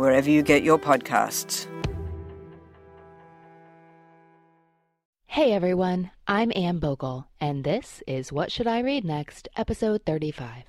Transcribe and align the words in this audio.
wherever 0.00 0.30
you 0.30 0.42
get 0.42 0.62
your 0.62 0.78
podcasts. 0.78 1.66
Hey 5.26 5.52
everyone, 5.52 6.10
I'm 6.26 6.50
Anne 6.56 6.80
Bogel, 6.80 7.26
and 7.38 7.62
this 7.62 8.02
is 8.06 8.32
What 8.32 8.50
Should 8.50 8.66
I 8.66 8.80
Read 8.80 9.04
Next, 9.04 9.46
episode 9.56 10.00
35. 10.06 10.64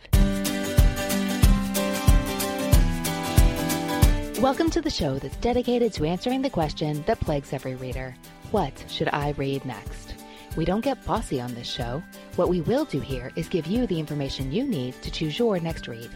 Welcome 4.41 4.69
to 4.71 4.81
the 4.81 4.89
show 4.89 5.17
that's 5.17 5.37
dedicated 5.37 5.93
to 5.93 6.05
answering 6.05 6.41
the 6.41 6.49
question 6.49 7.01
that 7.07 7.21
plagues 7.21 7.53
every 7.53 7.75
reader 7.75 8.13
What 8.51 8.83
should 8.89 9.07
I 9.13 9.31
read 9.37 9.63
next? 9.65 10.15
We 10.57 10.65
don't 10.65 10.83
get 10.83 11.05
bossy 11.05 11.39
on 11.39 11.53
this 11.53 11.67
show. 11.67 12.03
What 12.35 12.49
we 12.49 12.59
will 12.61 12.83
do 12.83 12.99
here 12.99 13.31
is 13.37 13.47
give 13.47 13.65
you 13.65 13.87
the 13.87 13.99
information 13.99 14.51
you 14.51 14.65
need 14.67 15.01
to 15.01 15.09
choose 15.09 15.39
your 15.39 15.57
next 15.61 15.87
read. 15.87 16.09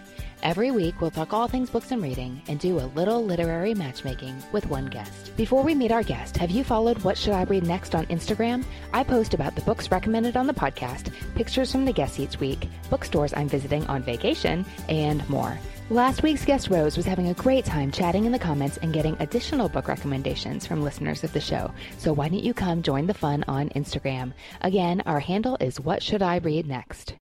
Every 0.45 0.69
week, 0.69 1.01
we'll 1.01 1.09
talk 1.09 1.33
all 1.33 1.47
things 1.47 1.71
books 1.71 1.89
and 1.89 2.03
reading 2.03 2.39
and 2.47 2.59
do 2.59 2.77
a 2.77 2.91
little 2.93 3.25
literary 3.25 3.73
matchmaking 3.73 4.43
with 4.51 4.67
one 4.67 4.85
guest. 4.85 5.35
Before 5.35 5.63
we 5.63 5.73
meet 5.73 5.91
our 5.91 6.03
guest, 6.03 6.37
have 6.37 6.51
you 6.51 6.63
followed 6.63 6.99
What 6.99 7.17
Should 7.17 7.33
I 7.33 7.45
Read 7.45 7.65
Next 7.65 7.95
on 7.95 8.05
Instagram? 8.05 8.63
I 8.93 9.03
post 9.03 9.33
about 9.33 9.55
the 9.55 9.63
books 9.63 9.89
recommended 9.89 10.37
on 10.37 10.45
the 10.45 10.53
podcast, 10.53 11.11
pictures 11.33 11.71
from 11.71 11.83
the 11.83 11.91
guests 11.91 12.19
each 12.19 12.39
week, 12.39 12.69
bookstores 12.91 13.33
I'm 13.35 13.49
visiting 13.49 13.87
on 13.87 14.03
vacation, 14.03 14.67
and 14.87 15.27
more. 15.27 15.57
Last 15.89 16.21
week's 16.21 16.45
guest 16.45 16.69
Rose 16.69 16.95
was 16.95 17.07
having 17.07 17.29
a 17.29 17.33
great 17.33 17.65
time 17.65 17.89
chatting 17.89 18.25
in 18.25 18.31
the 18.31 18.37
comments 18.37 18.77
and 18.77 18.93
getting 18.93 19.17
additional 19.19 19.67
book 19.67 19.87
recommendations 19.87 20.67
from 20.67 20.83
listeners 20.83 21.23
of 21.23 21.33
the 21.33 21.41
show. 21.41 21.71
So 21.97 22.13
why 22.13 22.29
don't 22.29 22.43
you 22.43 22.53
come 22.53 22.83
join 22.83 23.07
the 23.07 23.15
fun 23.15 23.43
on 23.47 23.69
Instagram? 23.69 24.31
Again, 24.61 25.01
our 25.07 25.19
handle 25.19 25.57
is 25.59 25.79
What 25.79 26.03
Should 26.03 26.21
I 26.21 26.37
Read 26.37 26.67
Next? 26.67 27.15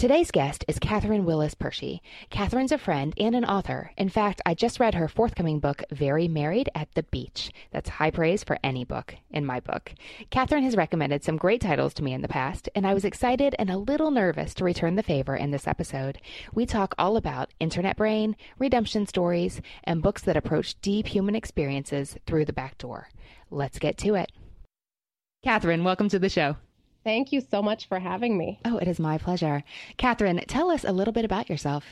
Today's 0.00 0.30
guest 0.30 0.64
is 0.66 0.78
Katherine 0.78 1.26
Willis 1.26 1.54
Pershey. 1.54 2.00
Katherine's 2.30 2.72
a 2.72 2.78
friend 2.78 3.12
and 3.18 3.34
an 3.34 3.44
author. 3.44 3.92
In 3.98 4.08
fact, 4.08 4.40
I 4.46 4.54
just 4.54 4.80
read 4.80 4.94
her 4.94 5.08
forthcoming 5.08 5.60
book, 5.60 5.82
Very 5.90 6.26
Married 6.26 6.70
at 6.74 6.88
the 6.94 7.02
Beach. 7.02 7.52
That's 7.70 7.90
high 7.90 8.10
praise 8.10 8.42
for 8.42 8.56
any 8.64 8.82
book, 8.82 9.14
in 9.30 9.44
my 9.44 9.60
book. 9.60 9.92
Katherine 10.30 10.62
has 10.62 10.74
recommended 10.74 11.22
some 11.22 11.36
great 11.36 11.60
titles 11.60 11.92
to 11.92 12.02
me 12.02 12.14
in 12.14 12.22
the 12.22 12.28
past, 12.28 12.66
and 12.74 12.86
I 12.86 12.94
was 12.94 13.04
excited 13.04 13.54
and 13.58 13.68
a 13.68 13.76
little 13.76 14.10
nervous 14.10 14.54
to 14.54 14.64
return 14.64 14.96
the 14.96 15.02
favor 15.02 15.36
in 15.36 15.50
this 15.50 15.68
episode. 15.68 16.18
We 16.54 16.64
talk 16.64 16.94
all 16.96 17.18
about 17.18 17.52
internet 17.60 17.98
brain, 17.98 18.36
redemption 18.58 19.04
stories, 19.06 19.60
and 19.84 20.02
books 20.02 20.22
that 20.22 20.34
approach 20.34 20.80
deep 20.80 21.08
human 21.08 21.34
experiences 21.34 22.16
through 22.26 22.46
the 22.46 22.54
back 22.54 22.78
door. 22.78 23.10
Let's 23.50 23.78
get 23.78 23.98
to 23.98 24.14
it. 24.14 24.32
Katherine, 25.44 25.84
welcome 25.84 26.08
to 26.08 26.18
the 26.18 26.30
show. 26.30 26.56
Thank 27.04 27.32
you 27.32 27.40
so 27.40 27.62
much 27.62 27.88
for 27.88 27.98
having 27.98 28.36
me. 28.36 28.60
Oh, 28.64 28.78
it 28.78 28.88
is 28.88 29.00
my 29.00 29.18
pleasure. 29.18 29.64
Katherine, 29.96 30.42
tell 30.46 30.70
us 30.70 30.84
a 30.84 30.92
little 30.92 31.12
bit 31.12 31.24
about 31.24 31.48
yourself. 31.48 31.84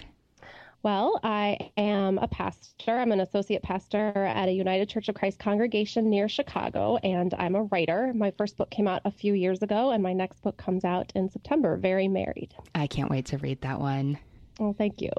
Well, 0.83 1.19
I 1.25 1.71
am 1.77 2.19
a 2.19 2.29
pastor. 2.29 2.93
I'm 2.99 3.11
an 3.11 3.21
associate 3.21 3.63
pastor 3.63 4.13
at 4.15 4.49
a 4.49 4.53
United 4.53 4.89
Church 4.89 5.09
of 5.09 5.17
Christ 5.17 5.39
congregation 5.41 6.09
near 6.09 6.29
Chicago, 6.29 6.99
and 6.99 7.35
I'm 7.35 7.57
a 7.57 7.65
writer. 7.65 8.13
My 8.15 8.31
first 8.31 8.57
book 8.57 8.71
came 8.71 8.87
out 8.87 9.03
a 9.05 9.11
few 9.11 9.35
years 9.35 9.63
ago, 9.63 9.91
and 9.91 10.03
my 10.03 10.13
next 10.13 10.41
book 10.43 10.57
comes 10.57 10.85
out 10.85 11.11
in 11.17 11.29
September, 11.29 11.77
Very 11.77 12.07
Married. 12.07 12.55
I 12.77 12.87
can't 12.87 13.11
wait 13.11 13.27
to 13.27 13.39
read 13.39 13.61
that 13.63 13.81
one. 13.81 14.19
Well, 14.61 14.75
thank 14.77 15.01
you. 15.01 15.11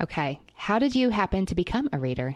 Okay. 0.00 0.40
How 0.54 0.80
did 0.80 0.96
you 0.96 1.10
happen 1.10 1.46
to 1.46 1.54
become 1.54 1.88
a 1.92 1.98
reader? 1.98 2.34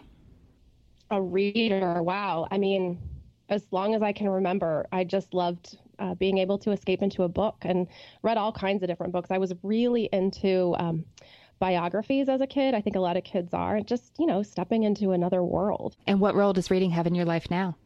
A 1.10 1.20
reader. 1.20 2.02
Wow. 2.02 2.46
I 2.50 2.58
mean, 2.58 3.00
as 3.48 3.66
long 3.72 3.94
as 3.94 4.02
I 4.02 4.12
can 4.12 4.28
remember, 4.28 4.86
I 4.92 5.04
just 5.04 5.34
loved 5.34 5.78
uh, 6.02 6.14
being 6.14 6.38
able 6.38 6.58
to 6.58 6.72
escape 6.72 7.02
into 7.02 7.22
a 7.22 7.28
book 7.28 7.56
and 7.62 7.86
read 8.22 8.36
all 8.36 8.52
kinds 8.52 8.82
of 8.82 8.88
different 8.88 9.12
books. 9.12 9.30
I 9.30 9.38
was 9.38 9.52
really 9.62 10.08
into 10.12 10.74
um, 10.78 11.04
biographies 11.58 12.28
as 12.28 12.40
a 12.40 12.46
kid. 12.46 12.74
I 12.74 12.80
think 12.80 12.96
a 12.96 13.00
lot 13.00 13.16
of 13.16 13.24
kids 13.24 13.54
are, 13.54 13.80
just, 13.80 14.18
you 14.18 14.26
know, 14.26 14.42
stepping 14.42 14.82
into 14.82 15.12
another 15.12 15.42
world. 15.42 15.96
And 16.06 16.20
what 16.20 16.34
role 16.34 16.52
does 16.52 16.70
reading 16.70 16.90
have 16.90 17.06
in 17.06 17.14
your 17.14 17.24
life 17.24 17.50
now? 17.50 17.76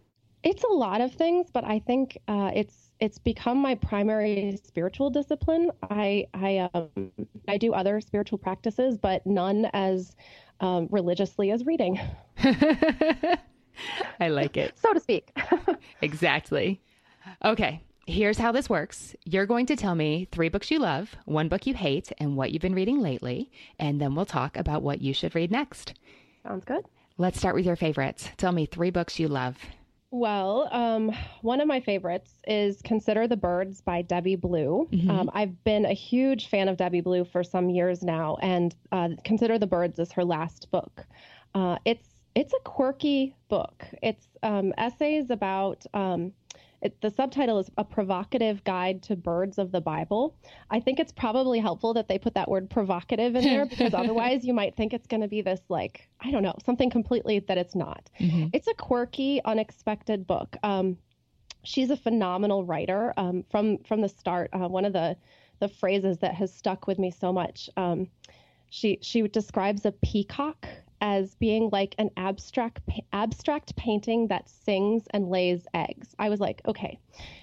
It's 0.42 0.64
a 0.64 0.72
lot 0.72 1.00
of 1.00 1.12
things, 1.12 1.50
but 1.52 1.64
I 1.64 1.80
think 1.80 2.18
uh, 2.28 2.52
it's 2.54 2.92
it's 3.00 3.18
become 3.18 3.58
my 3.58 3.74
primary 3.74 4.58
spiritual 4.64 5.10
discipline. 5.10 5.70
I 5.82 6.28
I 6.34 6.70
um, 6.72 7.10
I 7.48 7.58
do 7.58 7.72
other 7.72 8.00
spiritual 8.00 8.38
practices, 8.38 8.96
but 8.96 9.26
none 9.26 9.68
as 9.72 10.14
um, 10.60 10.88
religiously 10.90 11.50
as 11.50 11.66
reading. 11.66 11.98
I 14.20 14.28
like 14.28 14.56
it. 14.56 14.78
so 14.82 14.92
to 14.92 15.00
speak. 15.00 15.36
exactly. 16.02 16.80
Okay, 17.44 17.82
here's 18.06 18.38
how 18.38 18.52
this 18.52 18.70
works. 18.70 19.14
You're 19.24 19.46
going 19.46 19.66
to 19.66 19.76
tell 19.76 19.94
me 19.94 20.28
three 20.30 20.48
books 20.48 20.70
you 20.70 20.78
love, 20.78 21.16
one 21.24 21.48
book 21.48 21.66
you 21.66 21.74
hate, 21.74 22.12
and 22.18 22.36
what 22.36 22.52
you've 22.52 22.62
been 22.62 22.74
reading 22.74 23.00
lately, 23.00 23.50
and 23.78 24.00
then 24.00 24.14
we'll 24.14 24.26
talk 24.26 24.56
about 24.56 24.82
what 24.82 25.02
you 25.02 25.12
should 25.12 25.34
read 25.34 25.50
next. 25.50 25.94
Sounds 26.42 26.64
good. 26.64 26.84
Let's 27.18 27.38
start 27.38 27.54
with 27.54 27.66
your 27.66 27.76
favorites. 27.76 28.30
Tell 28.36 28.52
me 28.52 28.66
three 28.66 28.90
books 28.90 29.18
you 29.18 29.28
love. 29.28 29.56
Well, 30.12 30.68
um, 30.70 31.12
one 31.42 31.60
of 31.60 31.66
my 31.66 31.80
favorites 31.80 32.32
is 32.46 32.80
Consider 32.82 33.26
the 33.26 33.36
Birds 33.36 33.80
by 33.80 34.02
Debbie 34.02 34.36
Blue. 34.36 34.88
Mm-hmm. 34.92 35.10
Um, 35.10 35.30
I've 35.34 35.62
been 35.64 35.84
a 35.84 35.92
huge 35.92 36.48
fan 36.48 36.68
of 36.68 36.76
Debbie 36.76 37.00
Blue 37.00 37.24
for 37.24 37.42
some 37.42 37.68
years 37.68 38.02
now, 38.02 38.36
and 38.40 38.74
uh, 38.92 39.08
Consider 39.24 39.58
the 39.58 39.66
Birds 39.66 39.98
is 39.98 40.12
her 40.12 40.24
last 40.24 40.70
book. 40.70 41.04
Uh, 41.54 41.76
it's 41.84 42.08
it's 42.34 42.52
a 42.52 42.60
quirky 42.64 43.34
book. 43.48 43.84
It's 44.02 44.28
um, 44.42 44.74
essays 44.76 45.30
about 45.30 45.84
um, 45.94 46.32
it, 46.82 47.00
the 47.00 47.10
subtitle 47.10 47.58
is 47.58 47.70
A 47.78 47.84
Provocative 47.84 48.62
Guide 48.64 49.02
to 49.04 49.16
Birds 49.16 49.58
of 49.58 49.72
the 49.72 49.80
Bible. 49.80 50.36
I 50.70 50.80
think 50.80 51.00
it's 51.00 51.12
probably 51.12 51.58
helpful 51.58 51.94
that 51.94 52.08
they 52.08 52.18
put 52.18 52.34
that 52.34 52.50
word 52.50 52.68
provocative 52.68 53.34
in 53.34 53.44
there 53.44 53.66
because 53.66 53.94
otherwise 53.94 54.44
you 54.44 54.54
might 54.54 54.76
think 54.76 54.92
it's 54.92 55.06
going 55.06 55.22
to 55.22 55.28
be 55.28 55.42
this, 55.42 55.60
like, 55.68 56.08
I 56.20 56.30
don't 56.30 56.42
know, 56.42 56.54
something 56.64 56.90
completely 56.90 57.40
that 57.40 57.58
it's 57.58 57.74
not. 57.74 58.08
Mm-hmm. 58.20 58.48
It's 58.52 58.66
a 58.66 58.74
quirky, 58.74 59.40
unexpected 59.44 60.26
book. 60.26 60.56
Um, 60.62 60.98
she's 61.64 61.90
a 61.90 61.96
phenomenal 61.96 62.64
writer 62.64 63.12
um, 63.16 63.44
from 63.50 63.78
from 63.78 64.00
the 64.00 64.08
start. 64.08 64.50
Uh, 64.52 64.68
one 64.68 64.84
of 64.84 64.92
the 64.92 65.16
the 65.58 65.68
phrases 65.68 66.18
that 66.18 66.34
has 66.34 66.52
stuck 66.52 66.86
with 66.86 66.98
me 66.98 67.10
so 67.10 67.32
much. 67.32 67.68
Um, 67.76 68.08
she 68.70 68.98
she 69.02 69.22
describes 69.22 69.84
a 69.84 69.92
peacock 69.92 70.68
as 71.00 71.34
being 71.34 71.68
like 71.70 71.94
an 71.98 72.10
abstract 72.16 72.80
abstract 73.12 73.76
painting 73.76 74.28
that 74.28 74.48
sings 74.48 75.04
and 75.10 75.28
lays 75.28 75.66
eggs. 75.74 76.14
I 76.18 76.28
was 76.28 76.40
like, 76.40 76.62
okay, 76.66 76.98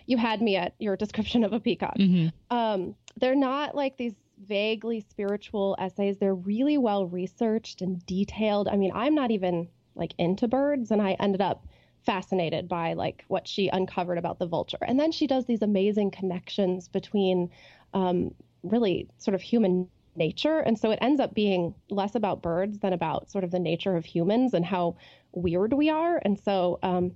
you 0.06 0.18
had 0.18 0.42
me 0.42 0.56
at 0.56 0.74
your 0.80 0.96
description 0.98 1.44
of 1.44 1.54
a 1.54 1.60
peacock. 1.60 1.98
Mm-hmm. 1.98 2.56
Um, 2.56 2.96
they're 3.18 3.36
not 3.36 3.76
like 3.76 3.98
these 3.98 4.16
vaguely 4.46 5.02
spiritual 5.02 5.76
essays. 5.80 6.18
They're 6.18 6.36
really 6.36 6.78
well 6.78 7.06
researched 7.06 7.82
and 7.82 8.06
detailed. 8.06 8.68
I 8.68 8.76
mean, 8.76 8.92
I'm 8.94 9.16
not 9.16 9.32
even 9.32 9.70
like 9.96 10.14
into 10.18 10.48
birds, 10.48 10.92
and 10.92 11.02
I 11.02 11.12
ended 11.20 11.42
up 11.42 11.68
fascinated 12.06 12.68
by 12.68 12.94
like 12.94 13.24
what 13.28 13.48
she 13.48 13.70
uncovered 13.70 14.18
about 14.18 14.40
the 14.40 14.48
vulture. 14.48 14.78
And 14.82 15.00
then 15.00 15.12
she 15.12 15.28
does 15.28 15.46
these 15.46 15.62
amazing 15.62 16.12
connections 16.12 16.88
between 16.88 17.50
um, 17.94 18.34
really 18.64 19.08
sort 19.18 19.36
of 19.36 19.42
human 19.42 19.88
nature. 20.16 20.60
And 20.60 20.78
so 20.78 20.92
it 20.92 21.00
ends 21.02 21.20
up 21.20 21.34
being 21.34 21.74
less 21.90 22.16
about 22.16 22.42
birds 22.42 22.80
than 22.80 22.94
about 22.94 23.30
sort 23.30 23.44
of 23.44 23.52
the 23.52 23.60
nature 23.60 23.96
of 23.96 24.06
humans 24.06 24.54
and 24.54 24.66
how 24.66 24.96
weird 25.34 25.74
we 25.74 25.90
are. 25.90 26.22
And 26.24 26.40
so 26.40 26.80
um, 26.84 27.12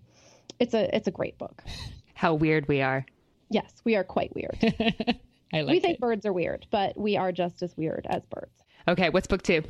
it's 0.60 0.74
a 0.74 0.94
it's 0.96 1.08
a 1.08 1.12
great 1.12 1.38
book. 1.38 1.64
How 2.16 2.34
weird 2.34 2.68
we 2.68 2.82
are. 2.82 3.06
Yes, 3.52 3.76
we 3.84 3.96
are 3.96 4.04
quite 4.04 4.34
weird. 4.36 4.58
I 5.54 5.62
like 5.62 5.72
we 5.72 5.80
think 5.80 5.96
it. 5.98 6.02
birds 6.02 6.26
are 6.26 6.34
weird, 6.34 6.66
but 6.72 6.98
we 6.98 7.16
are 7.16 7.32
just 7.32 7.62
as 7.62 7.78
weird 7.78 8.08
as 8.10 8.26
birds. 8.26 8.64
Okay, 8.88 9.10
what's 9.10 9.28
book 9.28 9.44
two? 9.44 9.62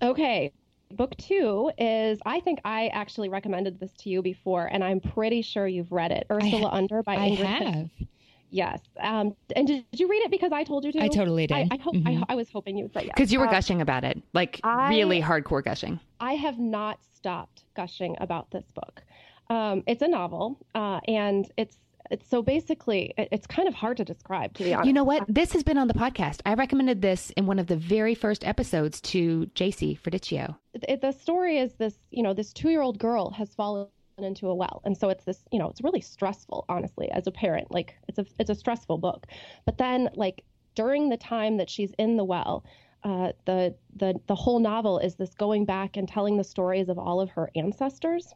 Okay. 0.00 0.52
Book 0.92 1.16
two 1.18 1.72
is, 1.78 2.20
I 2.24 2.38
think 2.38 2.60
I 2.64 2.86
actually 2.88 3.28
recommended 3.28 3.80
this 3.80 3.90
to 3.98 4.08
you 4.08 4.22
before, 4.22 4.66
and 4.66 4.84
I'm 4.84 5.00
pretty 5.00 5.42
sure 5.42 5.66
you've 5.66 5.90
read 5.90 6.12
it. 6.12 6.28
Ursula 6.30 6.68
ha- 6.70 6.76
Under 6.76 7.02
by 7.02 7.16
I 7.16 7.30
Ingrid. 7.30 7.74
Have. 7.74 7.90
Yes. 8.56 8.80
Um, 9.00 9.36
and 9.54 9.66
did, 9.66 9.84
did 9.90 10.00
you 10.00 10.08
read 10.08 10.22
it 10.22 10.30
because 10.30 10.50
I 10.50 10.64
told 10.64 10.84
you 10.84 10.92
to? 10.92 11.02
I 11.02 11.08
totally 11.08 11.46
did. 11.46 11.54
I, 11.54 11.68
I 11.70 11.76
hope. 11.76 11.94
Mhm. 11.94 12.22
I, 12.28 12.32
I 12.32 12.34
was 12.36 12.48
hoping 12.50 12.76
you 12.78 12.84
would 12.84 12.94
say 12.94 13.02
yes. 13.04 13.12
Because 13.14 13.30
you 13.32 13.38
were 13.38 13.48
Uh, 13.48 13.50
gushing 13.50 13.82
about 13.82 14.02
it, 14.04 14.22
like 14.32 14.60
I- 14.64 14.88
really 14.88 15.20
hardcore 15.20 15.62
gushing. 15.62 16.00
I 16.20 16.32
have 16.34 16.58
not 16.58 16.98
stopped 17.14 17.64
gushing 17.74 18.16
about 18.20 18.50
this 18.50 18.64
book. 18.74 19.02
Um, 19.50 19.82
it's 19.86 20.02
a 20.02 20.08
novel, 20.08 20.58
uh, 20.74 21.00
and 21.06 21.50
it's 21.56 21.76
it's 22.08 22.28
so 22.30 22.40
basically 22.40 23.12
it- 23.18 23.28
it's 23.32 23.46
kind 23.48 23.66
of 23.66 23.74
hard 23.74 23.96
to 23.96 24.04
describe 24.04 24.54
to 24.54 24.62
be 24.64 24.72
honest. 24.72 24.86
You 24.86 24.92
know 24.92 25.02
what? 25.04 25.24
This 25.28 25.52
has 25.54 25.62
been 25.64 25.76
on 25.76 25.88
the 25.88 25.94
podcast. 25.94 26.40
I 26.46 26.54
recommended 26.54 27.02
this 27.02 27.30
in 27.30 27.46
one 27.46 27.58
of 27.58 27.66
the 27.66 27.76
very 27.76 28.14
first 28.14 28.46
episodes 28.46 29.00
to 29.12 29.46
JC 29.54 29.98
Ferdicchio. 30.00 30.56
the 30.72 31.12
story 31.12 31.58
is 31.58 31.74
this 31.74 31.98
you 32.10 32.22
know 32.22 32.32
this 32.32 32.52
two 32.52 32.70
year 32.70 32.80
old 32.80 32.98
girl 32.98 33.30
has 33.30 33.54
fallen 33.54 33.88
into 34.24 34.48
a 34.48 34.54
well. 34.54 34.80
And 34.84 34.96
so 34.96 35.08
it's 35.08 35.24
this 35.24 35.44
you 35.52 35.58
know 35.58 35.68
it's 35.68 35.82
really 35.82 36.00
stressful 36.00 36.64
honestly 36.68 37.10
as 37.10 37.26
a 37.26 37.30
parent. 37.30 37.70
Like 37.70 37.96
it's 38.08 38.18
a 38.18 38.26
it's 38.38 38.50
a 38.50 38.54
stressful 38.54 38.98
book. 38.98 39.26
But 39.64 39.78
then 39.78 40.10
like 40.14 40.42
during 40.74 41.08
the 41.08 41.16
time 41.16 41.58
that 41.58 41.68
she's 41.68 41.92
in 41.98 42.16
the 42.16 42.24
well 42.24 42.64
uh, 43.04 43.32
the 43.44 43.74
the 43.94 44.14
the 44.26 44.34
whole 44.34 44.58
novel 44.58 44.98
is 44.98 45.16
this 45.16 45.34
going 45.34 45.64
back 45.64 45.96
and 45.96 46.08
telling 46.08 46.36
the 46.36 46.44
stories 46.44 46.88
of 46.88 46.98
all 46.98 47.20
of 47.20 47.30
her 47.30 47.50
ancestors. 47.54 48.32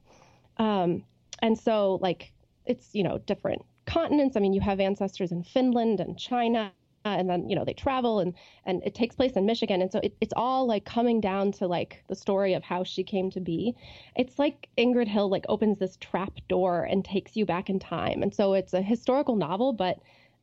Um, 0.59 1.05
and 1.41 1.59
so 1.59 1.99
like 2.03 2.33
it's 2.67 2.91
you 2.93 3.03
know 3.03 3.19
different 3.19 3.63
continents. 3.87 4.37
I 4.37 4.41
mean 4.41 4.53
you 4.53 4.61
have 4.61 4.81
ancestors 4.81 5.33
in 5.33 5.43
finland 5.43 6.01
and 6.01 6.19
china 6.19 6.73
and 7.05 7.29
then 7.29 7.49
you 7.49 7.57
know 7.57 7.65
they 7.65 7.73
travel 7.73 8.21
and 8.21 8.35
and 8.65 8.83
it 8.85 8.95
takes 8.95 9.17
place 9.17 9.33
in 9.33 9.47
michigan. 9.47 9.81
And 9.83 9.91
so 9.91 10.01
it, 10.03 10.15
it's 10.21 10.35
all 10.37 10.67
like 10.67 10.85
coming 10.85 11.21
down 11.21 11.53
to 11.53 11.67
like 11.67 12.05
the 12.09 12.15
story 12.15 12.55
of 12.55 12.63
how 12.63 12.85
she 12.85 13.03
came 13.03 13.31
to 13.31 13.41
be. 13.41 13.75
It's 14.17 14.39
like 14.39 14.69
ingrid 14.79 15.09
hill 15.09 15.29
like 15.29 15.45
opens 15.49 15.79
this 15.79 15.97
trap 15.99 16.33
door 16.49 16.85
and 16.85 17.05
takes 17.05 17.37
you 17.37 17.47
back 17.47 17.71
in 17.71 17.79
time. 17.79 18.23
And 18.23 18.35
so 18.35 18.55
it's 18.55 18.75
a 18.75 18.83
historical 18.83 19.37
novel 19.37 19.73
but 19.73 19.99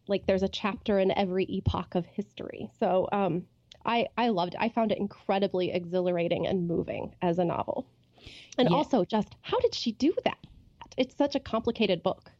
like 0.07 0.25
there's 0.25 0.43
a 0.43 0.49
chapter 0.49 0.99
in 0.99 1.11
every 1.17 1.45
epoch 1.45 1.95
of 1.95 2.05
history. 2.05 2.69
So 2.79 3.07
um 3.11 3.45
i 3.85 4.07
i 4.17 4.29
loved 4.29 4.53
it. 4.55 4.59
I 4.61 4.69
found 4.69 4.91
it 4.91 4.97
incredibly 4.97 5.71
exhilarating 5.71 6.47
and 6.47 6.67
moving 6.67 7.13
as 7.21 7.39
a 7.39 7.45
novel. 7.45 7.87
And 8.57 8.67
Yeah. 8.69 8.75
also 8.75 9.05
just 9.05 9.35
how 9.41 9.59
did 9.59 9.75
she 9.75 9.91
do 9.91 10.13
that? 10.25 10.37
It's 10.97 11.15
such 11.15 11.35
a 11.35 11.39
complicated 11.39 12.01
book 12.01 12.31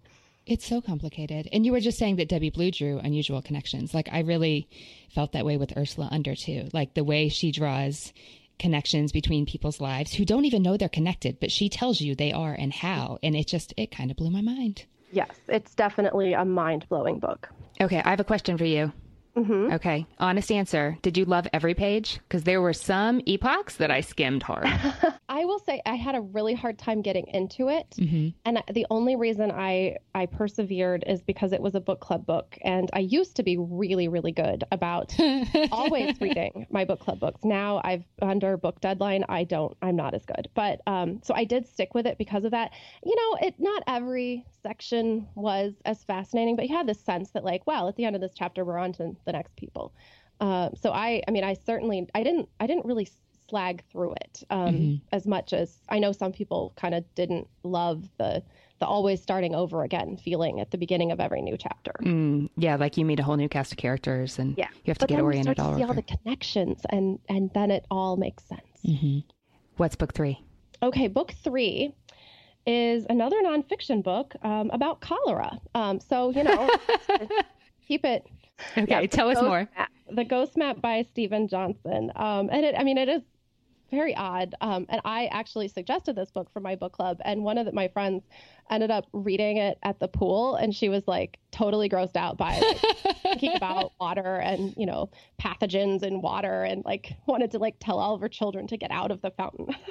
It's 0.48 0.66
so 0.66 0.82
complicated. 0.82 1.50
And 1.52 1.66
you 1.66 1.74
were 1.74 1.82
just 1.82 1.98
saying 1.98 2.16
that 2.16 2.30
Debbie 2.30 2.50
Blue 2.50 2.72
drew 2.72 3.00
unusual 3.00 3.42
connections. 3.42 3.94
Like 3.94 4.08
I 4.12 4.22
really 4.22 4.70
felt 5.14 5.34
that 5.34 5.46
way 5.46 5.58
with 5.58 5.76
Ursula 5.78 6.08
Under 6.12 6.36
too. 6.36 6.70
Like 6.74 6.94
the 6.94 7.04
way 7.04 7.28
she 7.30 7.52
draws 7.52 8.14
connections 8.58 9.12
between 9.12 9.46
people's 9.46 9.80
lives 9.82 10.14
who 10.14 10.26
don't 10.26 10.46
even 10.46 10.64
know 10.64 10.78
they're 10.78 10.90
connected, 10.90 11.40
but 11.40 11.52
she 11.52 11.70
tells 11.70 12.02
you 12.02 12.16
they 12.16 12.32
are 12.32 12.54
and 12.54 12.74
how. 12.74 13.20
And 13.22 13.36
it 13.36 13.46
just 13.48 13.74
it 13.78 13.92
kind 13.92 14.10
of 14.10 14.18
blew 14.18 14.32
my 14.32 14.42
mind. 14.42 14.86
yes 15.12 15.30
it's 15.48 15.76
definitely 15.76 16.34
a 16.34 16.44
mind-blowing 16.46 17.20
book 17.20 17.50
Okay, 17.80 18.02
I 18.04 18.10
have 18.10 18.20
a 18.20 18.24
question 18.24 18.58
for 18.58 18.66
you. 18.66 18.92
Mm-hmm. 19.38 19.74
Okay, 19.74 20.08
honest 20.20 20.52
answer. 20.52 20.98
Did 21.04 21.16
you 21.16 21.26
love 21.26 21.48
every 21.54 21.76
page? 21.76 22.20
Because 22.28 22.44
there 22.44 22.62
were 22.62 22.74
some 22.74 23.22
epochs 23.28 23.76
that 23.78 23.92
I 23.92 24.02
skimmed 24.02 24.42
hard. 24.42 24.66
I 25.30 25.46
will 25.46 25.60
say 25.60 25.82
I 25.86 25.96
had 25.96 26.16
a 26.16 26.22
really 26.22 26.56
hard 26.56 26.80
time 26.80 27.02
getting 27.02 27.28
into 27.28 27.70
it, 27.70 27.96
hmm 27.98 28.30
and 28.46 28.64
the 28.74 28.86
only 28.90 29.16
reason 29.16 29.52
I 29.52 29.98
I 30.16 30.26
persevered 30.26 31.04
is 31.06 31.22
because 31.22 31.54
it 31.54 31.62
was 31.62 31.76
a 31.76 31.80
book 31.80 32.00
club 32.00 32.26
book, 32.26 32.58
and 32.64 32.90
I 32.94 33.00
used 33.00 33.36
to 33.36 33.44
be 33.44 33.58
really 33.58 34.08
really 34.08 34.32
good 34.32 34.64
about 34.72 35.16
always 35.72 36.20
reading 36.20 36.66
my 36.72 36.84
book 36.84 37.00
club 37.00 37.20
books. 37.20 37.44
Now 37.44 37.82
I've 37.84 38.06
under 38.22 38.58
book 38.58 38.82
deadline, 38.82 39.24
I 39.30 39.44
don't 39.44 39.78
I'm 39.82 39.96
not 39.96 40.16
as 40.16 40.26
good, 40.26 40.50
but 40.56 40.82
um 40.88 41.22
so 41.24 41.36
I 41.36 41.44
did 41.44 41.68
stick 41.68 41.94
with 41.94 42.08
it 42.08 42.18
because 42.18 42.44
of 42.44 42.52
that. 42.52 42.72
You 43.06 43.16
know, 43.16 43.48
it 43.48 43.56
not 43.60 43.84
every 43.88 44.46
section 44.64 45.28
was 45.36 45.74
as 45.86 46.04
fascinating, 46.04 46.56
but 46.56 46.68
you 46.68 46.76
had 46.76 46.88
this 46.88 47.00
sense 47.00 47.32
that 47.32 47.44
like, 47.44 47.66
well, 47.68 47.88
at 47.88 47.96
the 47.96 48.06
end 48.06 48.16
of 48.16 48.22
this 48.22 48.34
chapter, 48.36 48.66
we're 48.66 48.78
on 48.78 48.94
to 48.94 49.16
the 49.28 49.34
next 49.34 49.56
people. 49.56 49.94
Uh, 50.40 50.70
so 50.82 50.92
I 50.92 51.22
I 51.28 51.32
mean 51.32 51.44
I 51.44 51.54
certainly 51.54 52.08
I 52.16 52.24
didn't 52.24 52.50
I 52.60 52.66
didn't 52.66 52.86
really 52.86 53.08
slag 53.50 53.82
through 53.92 54.14
it 54.26 54.44
um, 54.50 55.02
as 55.14 55.26
much 55.26 55.54
as 55.54 55.78
I 55.88 56.00
know 56.00 56.12
some 56.12 56.32
people 56.34 56.74
kind 56.76 56.94
of 56.94 57.04
didn't 57.16 57.48
love 57.64 58.10
the 58.18 58.44
the 58.80 58.86
always 58.86 59.22
starting 59.22 59.56
over 59.56 59.84
again 59.84 60.18
feeling 60.18 60.60
at 60.60 60.70
the 60.72 60.78
beginning 60.78 61.12
of 61.12 61.20
every 61.20 61.42
new 61.42 61.58
chapter. 61.58 61.94
Mm, 62.04 62.50
yeah, 62.58 62.76
like 62.76 62.98
you 62.98 63.06
meet 63.06 63.20
a 63.20 63.24
whole 63.24 63.38
new 63.38 63.50
cast 63.50 63.72
of 63.72 63.78
characters 63.80 64.38
and 64.38 64.56
Yeah. 64.58 64.68
you 64.84 64.92
have 64.92 64.98
to 65.00 65.04
but 65.04 65.10
get 65.10 65.16
then 65.16 65.24
oriented 65.26 65.58
you 65.58 65.64
start 65.64 65.66
all 65.66 65.72
to 65.74 65.78
see 65.80 65.84
over. 65.84 65.92
all 65.92 65.96
the 65.96 66.18
connections 66.18 66.82
and 66.90 67.20
and 67.30 67.50
then 67.54 67.72
it 67.72 67.86
all 67.90 68.18
makes 68.18 68.44
sense. 68.44 68.62
hmm 68.86 69.20
What's 69.78 69.96
book 69.96 70.14
three? 70.14 70.40
Okay, 70.84 71.08
book 71.08 71.34
three 71.44 71.94
is 72.68 73.06
another 73.10 73.38
nonfiction 73.44 74.04
book 74.04 74.36
um, 74.44 74.70
about 74.74 75.00
cholera. 75.02 75.58
Um, 75.74 76.00
so 76.00 76.32
you 76.32 76.44
know, 76.44 76.70
keep 77.88 78.06
it. 78.06 78.26
Okay, 78.78 78.86
Yeah, 78.88 79.06
tell 79.08 79.30
us 79.30 79.42
more. 79.42 79.70
Map- 79.78 79.92
the 80.10 80.24
Ghost 80.24 80.58
Map 80.58 80.82
by 80.82 81.04
Steven 81.04 81.48
Johnson. 81.48 82.12
Um, 82.16 82.50
and 82.52 82.66
it, 82.66 82.76
I 82.78 82.84
mean, 82.84 82.98
it 82.98 83.10
is 83.10 83.22
very 83.92 84.16
odd. 84.16 84.56
Um, 84.62 84.86
and 84.90 85.02
I 85.06 85.28
actually 85.28 85.68
suggested 85.68 86.16
this 86.16 86.32
book 86.32 86.50
for 86.52 86.60
my 86.60 86.76
book 86.76 86.94
club, 86.94 87.20
and 87.24 87.44
one 87.44 87.58
of 87.58 87.66
the, 87.66 87.72
my 87.72 87.88
friends 87.88 88.24
ended 88.70 88.92
up 88.92 89.06
reading 89.14 89.58
it 89.58 89.78
at 89.84 90.00
the 90.00 90.08
pool, 90.08 90.56
and 90.56 90.76
she 90.76 90.90
was 90.90 91.04
like 91.08 91.40
totally 91.52 91.90
grossed 91.90 92.16
out 92.16 92.38
by 92.38 92.60
like, 92.60 93.18
thinking 93.24 93.56
about 93.56 93.94
water 94.00 94.38
and 94.38 94.74
you 94.76 94.86
know 94.86 95.10
pathogens 95.42 96.04
in 96.04 96.22
water, 96.22 96.64
and 96.64 96.84
like 96.86 97.14
wanted 97.28 97.52
to 97.52 97.60
like 97.60 97.76
tell 97.80 98.00
all 98.00 98.16
of 98.16 98.22
her 98.22 98.30
children 98.30 98.68
to 98.68 98.78
get 98.78 98.92
out 98.92 99.12
of 99.12 99.22
the 99.22 99.32
fountain. 99.32 99.76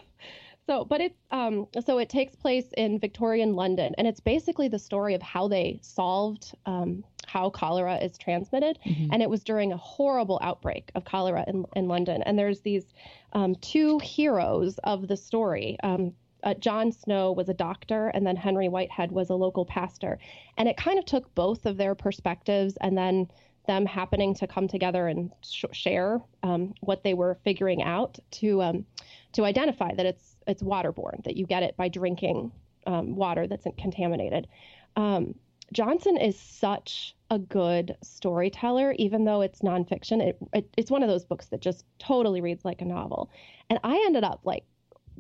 So, 0.69 0.85
but 0.85 1.01
it's 1.01 1.15
um, 1.31 1.69
so 1.87 1.99
it 1.99 2.09
takes 2.09 2.35
place 2.35 2.67
in 2.77 2.99
Victorian 2.99 3.55
London, 3.55 3.95
and 3.99 4.07
it's 4.09 4.19
basically 4.19 4.67
the 4.67 4.81
story 4.81 5.15
of 5.15 5.23
how 5.23 5.47
they 5.47 5.79
solved 5.81 6.57
um, 6.67 7.05
how 7.27 7.51
cholera 7.51 7.97
is 7.99 8.17
transmitted, 8.17 8.79
Mhm. 8.87 9.11
and 9.13 9.23
it 9.23 9.29
was 9.29 9.45
during 9.45 9.73
a 9.73 9.77
horrible 9.77 10.39
outbreak 10.43 10.91
of 10.95 11.05
cholera 11.05 11.45
in, 11.47 11.67
in 11.75 11.89
London. 11.89 12.23
And 12.23 12.39
there's 12.39 12.61
these 12.61 12.95
um, 13.33 13.55
two 13.57 13.99
heroes 13.99 14.79
of 14.79 15.09
the 15.09 15.17
story. 15.17 15.77
Um, 15.83 16.15
uh, 16.43 16.55
John 16.55 16.93
Snow 16.93 17.33
was 17.33 17.49
a 17.49 17.55
doctor, 17.55 18.09
and 18.09 18.25
then 18.27 18.37
Henry 18.37 18.69
Whitehead 18.69 19.11
was 19.11 19.31
a 19.31 19.35
local 19.35 19.65
pastor, 19.65 20.19
and 20.57 20.69
it 20.69 20.77
kind 20.77 20.99
of 20.99 21.05
took 21.05 21.35
both 21.35 21.67
of 21.67 21.77
their 21.77 21.95
perspectives, 21.95 22.77
and 22.81 22.97
then 22.97 23.29
them 23.67 23.85
happening 23.85 24.33
to 24.33 24.47
come 24.47 24.69
together 24.69 25.09
and 25.09 25.33
sh- 25.43 25.65
share 25.73 26.21
um, 26.45 26.73
what 26.83 27.03
they 27.03 27.15
were 27.15 27.37
figuring 27.43 27.83
out 27.83 28.17
to 28.31 28.63
um, 28.63 28.87
to 29.33 29.45
identify 29.45 29.93
that 29.93 30.07
it's 30.07 30.37
it's 30.47 30.63
waterborne, 30.63 31.25
that 31.25 31.37
you 31.37 31.45
get 31.47 31.65
it 31.65 31.77
by 31.77 31.89
drinking 31.89 32.53
um, 32.87 33.17
water 33.17 33.49
that's 33.49 33.67
contaminated. 33.77 34.47
Um, 34.95 35.35
Johnson 35.73 36.17
is 36.17 36.39
such 36.39 37.16
a 37.31 37.39
good 37.39 37.97
storyteller, 38.03 38.95
even 38.99 39.25
though 39.25 39.41
it's 39.41 39.61
nonfiction. 39.61 40.21
It, 40.23 40.39
it 40.53 40.69
it's 40.77 40.91
one 40.91 41.03
of 41.03 41.09
those 41.09 41.25
books 41.25 41.47
that 41.47 41.61
just 41.61 41.85
totally 41.99 42.41
reads 42.41 42.65
like 42.65 42.81
a 42.83 42.85
novel, 42.85 43.31
and 43.71 43.79
I 43.83 43.97
ended 44.07 44.25
up 44.25 44.41
like 44.45 44.65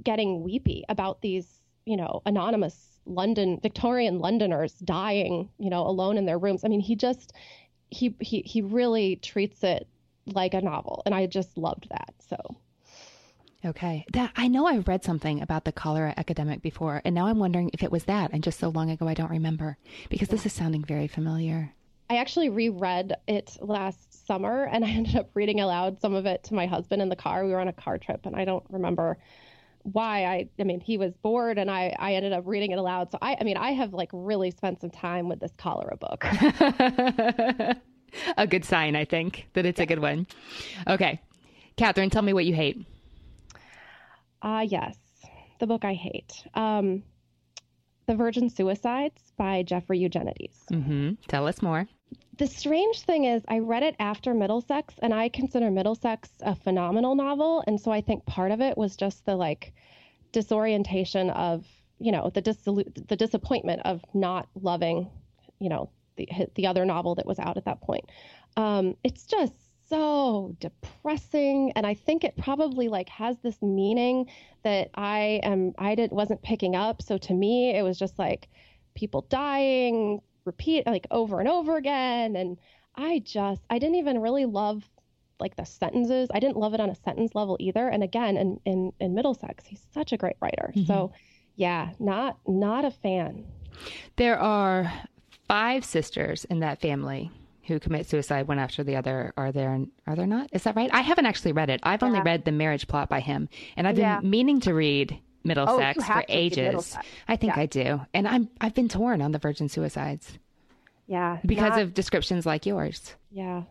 getting 0.02 0.42
weepy 0.42 0.84
about 0.88 1.20
these, 1.20 1.60
you 1.84 1.96
know, 1.96 2.22
anonymous 2.26 3.00
London 3.06 3.58
Victorian 3.62 4.18
Londoners 4.18 4.74
dying, 4.74 5.48
you 5.58 5.70
know, 5.70 5.86
alone 5.86 6.18
in 6.18 6.26
their 6.26 6.38
rooms. 6.38 6.64
I 6.64 6.68
mean, 6.68 6.80
he 6.80 6.96
just 6.96 7.32
he 7.90 8.14
he 8.20 8.42
he 8.42 8.62
really 8.62 9.16
treats 9.16 9.62
it 9.64 9.88
like 10.26 10.54
a 10.54 10.60
novel, 10.60 11.02
and 11.06 11.14
I 11.14 11.26
just 11.26 11.56
loved 11.56 11.88
that. 11.90 12.14
So. 12.18 12.36
Okay. 13.64 14.04
That 14.12 14.30
I 14.36 14.46
know 14.46 14.66
I've 14.66 14.86
read 14.86 15.02
something 15.02 15.42
about 15.42 15.64
the 15.64 15.72
cholera 15.72 16.14
epidemic 16.16 16.62
before, 16.62 17.02
and 17.04 17.14
now 17.14 17.26
I'm 17.26 17.40
wondering 17.40 17.70
if 17.72 17.82
it 17.82 17.90
was 17.90 18.04
that. 18.04 18.30
And 18.32 18.44
just 18.44 18.60
so 18.60 18.68
long 18.68 18.90
ago, 18.90 19.08
I 19.08 19.14
don't 19.14 19.30
remember 19.30 19.76
because 20.08 20.28
this 20.28 20.46
is 20.46 20.52
sounding 20.52 20.84
very 20.84 21.08
familiar. 21.08 21.72
I 22.08 22.18
actually 22.18 22.50
reread 22.50 23.14
it 23.26 23.56
last 23.60 24.26
summer 24.26 24.64
and 24.64 24.84
I 24.84 24.90
ended 24.90 25.16
up 25.16 25.30
reading 25.34 25.60
aloud 25.60 26.00
some 26.00 26.14
of 26.14 26.26
it 26.26 26.44
to 26.44 26.54
my 26.54 26.66
husband 26.66 27.02
in 27.02 27.08
the 27.08 27.16
car. 27.16 27.44
We 27.44 27.52
were 27.52 27.60
on 27.60 27.68
a 27.68 27.72
car 27.72 27.98
trip 27.98 28.26
and 28.26 28.36
I 28.36 28.44
don't 28.44 28.64
remember 28.70 29.18
why 29.82 30.24
I 30.24 30.48
I 30.58 30.64
mean 30.64 30.80
he 30.80 30.98
was 30.98 31.12
bored 31.22 31.58
and 31.58 31.70
I 31.70 31.94
I 31.98 32.14
ended 32.14 32.32
up 32.32 32.44
reading 32.46 32.72
it 32.72 32.78
aloud. 32.78 33.12
So 33.12 33.18
I 33.22 33.36
I 33.40 33.44
mean 33.44 33.56
I 33.56 33.72
have 33.72 33.92
like 33.92 34.10
really 34.12 34.50
spent 34.50 34.80
some 34.80 34.90
time 34.90 35.28
with 35.28 35.40
this 35.40 35.52
cholera 35.56 35.96
book. 35.96 36.24
a 38.36 38.46
good 38.48 38.64
sign, 38.64 38.96
I 38.96 39.04
think, 39.04 39.48
that 39.54 39.66
it's 39.66 39.80
a 39.80 39.86
good 39.86 40.00
one. 40.00 40.26
Okay. 40.88 41.20
Katherine, 41.76 42.10
tell 42.10 42.22
me 42.22 42.32
what 42.32 42.46
you 42.46 42.54
hate. 42.54 42.84
Ah 44.42 44.62
yes, 44.62 44.96
the 45.60 45.66
book 45.66 45.84
I 45.84 45.94
hate. 45.94 46.44
Um 46.54 47.02
The 48.06 48.16
Virgin 48.16 48.50
Suicides 48.50 49.32
by 49.36 49.62
Jeffrey 49.62 49.98
Eugenides. 49.98 50.64
hmm 50.68 51.12
Tell 51.28 51.46
us 51.46 51.62
more. 51.62 51.86
The 52.38 52.46
strange 52.46 53.00
thing 53.00 53.24
is, 53.24 53.42
I 53.48 53.60
read 53.60 53.82
it 53.82 53.96
after 53.98 54.34
Middlesex, 54.34 54.94
and 55.00 55.14
I 55.14 55.30
consider 55.30 55.70
Middlesex 55.70 56.30
a 56.42 56.54
phenomenal 56.54 57.14
novel. 57.14 57.64
And 57.66 57.80
so 57.80 57.90
I 57.90 58.02
think 58.02 58.26
part 58.26 58.50
of 58.52 58.60
it 58.60 58.76
was 58.76 58.96
just 58.96 59.24
the 59.24 59.36
like 59.36 59.72
disorientation 60.32 61.30
of, 61.30 61.64
you 61.98 62.12
know, 62.12 62.30
the 62.34 62.42
dissolu- 62.42 63.08
the 63.08 63.16
disappointment 63.16 63.82
of 63.84 64.04
not 64.12 64.48
loving, 64.54 65.10
you 65.58 65.70
know, 65.70 65.88
the 66.16 66.28
the 66.54 66.66
other 66.66 66.84
novel 66.84 67.14
that 67.14 67.26
was 67.26 67.38
out 67.38 67.56
at 67.56 67.64
that 67.64 67.80
point. 67.80 68.04
Um, 68.56 68.96
it's 69.02 69.24
just 69.24 69.54
so 69.88 70.56
depressing 70.58 71.72
and 71.76 71.86
i 71.86 71.94
think 71.94 72.24
it 72.24 72.36
probably 72.36 72.88
like 72.88 73.08
has 73.08 73.38
this 73.38 73.62
meaning 73.62 74.26
that 74.64 74.90
i 74.94 75.40
am 75.44 75.72
i 75.78 75.94
didn't 75.94 76.12
wasn't 76.12 76.42
picking 76.42 76.74
up 76.74 77.00
so 77.00 77.16
to 77.16 77.32
me 77.32 77.70
it 77.76 77.82
was 77.82 77.98
just 77.98 78.18
like 78.18 78.48
people 78.94 79.24
dying 79.28 80.20
repeat 80.46 80.86
like 80.86 81.06
over 81.10 81.40
and 81.40 81.48
over 81.48 81.76
again 81.76 82.36
and 82.36 82.56
i 82.94 83.18
just 83.18 83.60
i 83.68 83.78
didn't 83.78 83.96
even 83.96 84.20
really 84.20 84.46
love 84.46 84.88
like 85.40 85.56
the 85.56 85.64
sentences. 85.64 86.28
I 86.32 86.40
didn't 86.40 86.56
love 86.56 86.74
it 86.74 86.80
on 86.80 86.90
a 86.90 86.94
sentence 86.94 87.34
level 87.34 87.56
either 87.60 87.88
and 87.88 88.02
again 88.02 88.36
in 88.36 88.60
in, 88.64 88.92
in 89.00 89.14
middlesex 89.14 89.64
he's 89.66 89.86
such 89.92 90.12
a 90.12 90.16
great 90.16 90.36
writer. 90.40 90.72
Mm-hmm. 90.74 90.86
so 90.86 91.12
yeah 91.54 91.90
not 91.98 92.38
not 92.46 92.84
a 92.84 92.90
fan. 92.90 93.44
There 94.16 94.38
are 94.38 94.92
five 95.48 95.84
sisters 95.84 96.44
in 96.46 96.60
that 96.60 96.80
family 96.80 97.30
who 97.66 97.80
commit 97.80 98.08
suicide 98.08 98.46
one 98.46 98.58
after 98.58 98.84
the 98.84 98.96
other. 98.96 99.32
Are 99.36 99.52
there 99.52 99.80
are 100.06 100.16
there 100.16 100.26
not? 100.26 100.48
Is 100.52 100.62
that 100.64 100.76
right? 100.76 100.90
I 100.92 101.00
haven't 101.00 101.26
actually 101.26 101.52
read 101.52 101.70
it. 101.70 101.80
I've 101.82 102.02
yeah. 102.02 102.08
only 102.08 102.20
read 102.20 102.44
the 102.44 102.52
marriage 102.52 102.86
plot 102.86 103.08
by 103.08 103.20
him 103.20 103.48
and 103.76 103.86
i've 103.86 103.98
yeah. 103.98 104.20
been 104.20 104.30
meaning 104.30 104.60
to 104.60 104.74
read 104.74 105.18
middlesex 105.46 106.02
oh, 106.02 106.12
for 106.12 106.24
ages. 106.28 106.96
I 107.28 107.36
think 107.36 107.56
yeah. 107.56 107.62
i 107.62 107.66
do. 107.66 108.00
And 108.14 108.26
i'm 108.28 108.48
i've 108.60 108.74
been 108.74 108.88
torn 108.88 109.22
on 109.22 109.32
the 109.32 109.38
virgin 109.38 109.68
suicides. 109.68 110.38
Yeah 111.06 111.38
because 111.44 111.70
not, 111.70 111.80
of 111.80 111.94
descriptions 111.94 112.46
like 112.46 112.66
yours. 112.66 113.14
Yeah. 113.30 113.62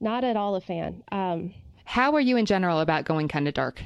Not 0.00 0.24
at 0.24 0.36
all 0.36 0.56
a 0.56 0.60
fan. 0.60 1.02
Um 1.10 1.54
how 1.84 2.14
are 2.14 2.20
you 2.20 2.36
in 2.36 2.46
general 2.46 2.80
about 2.80 3.04
going 3.04 3.28
kind 3.28 3.46
of 3.46 3.54
dark? 3.54 3.82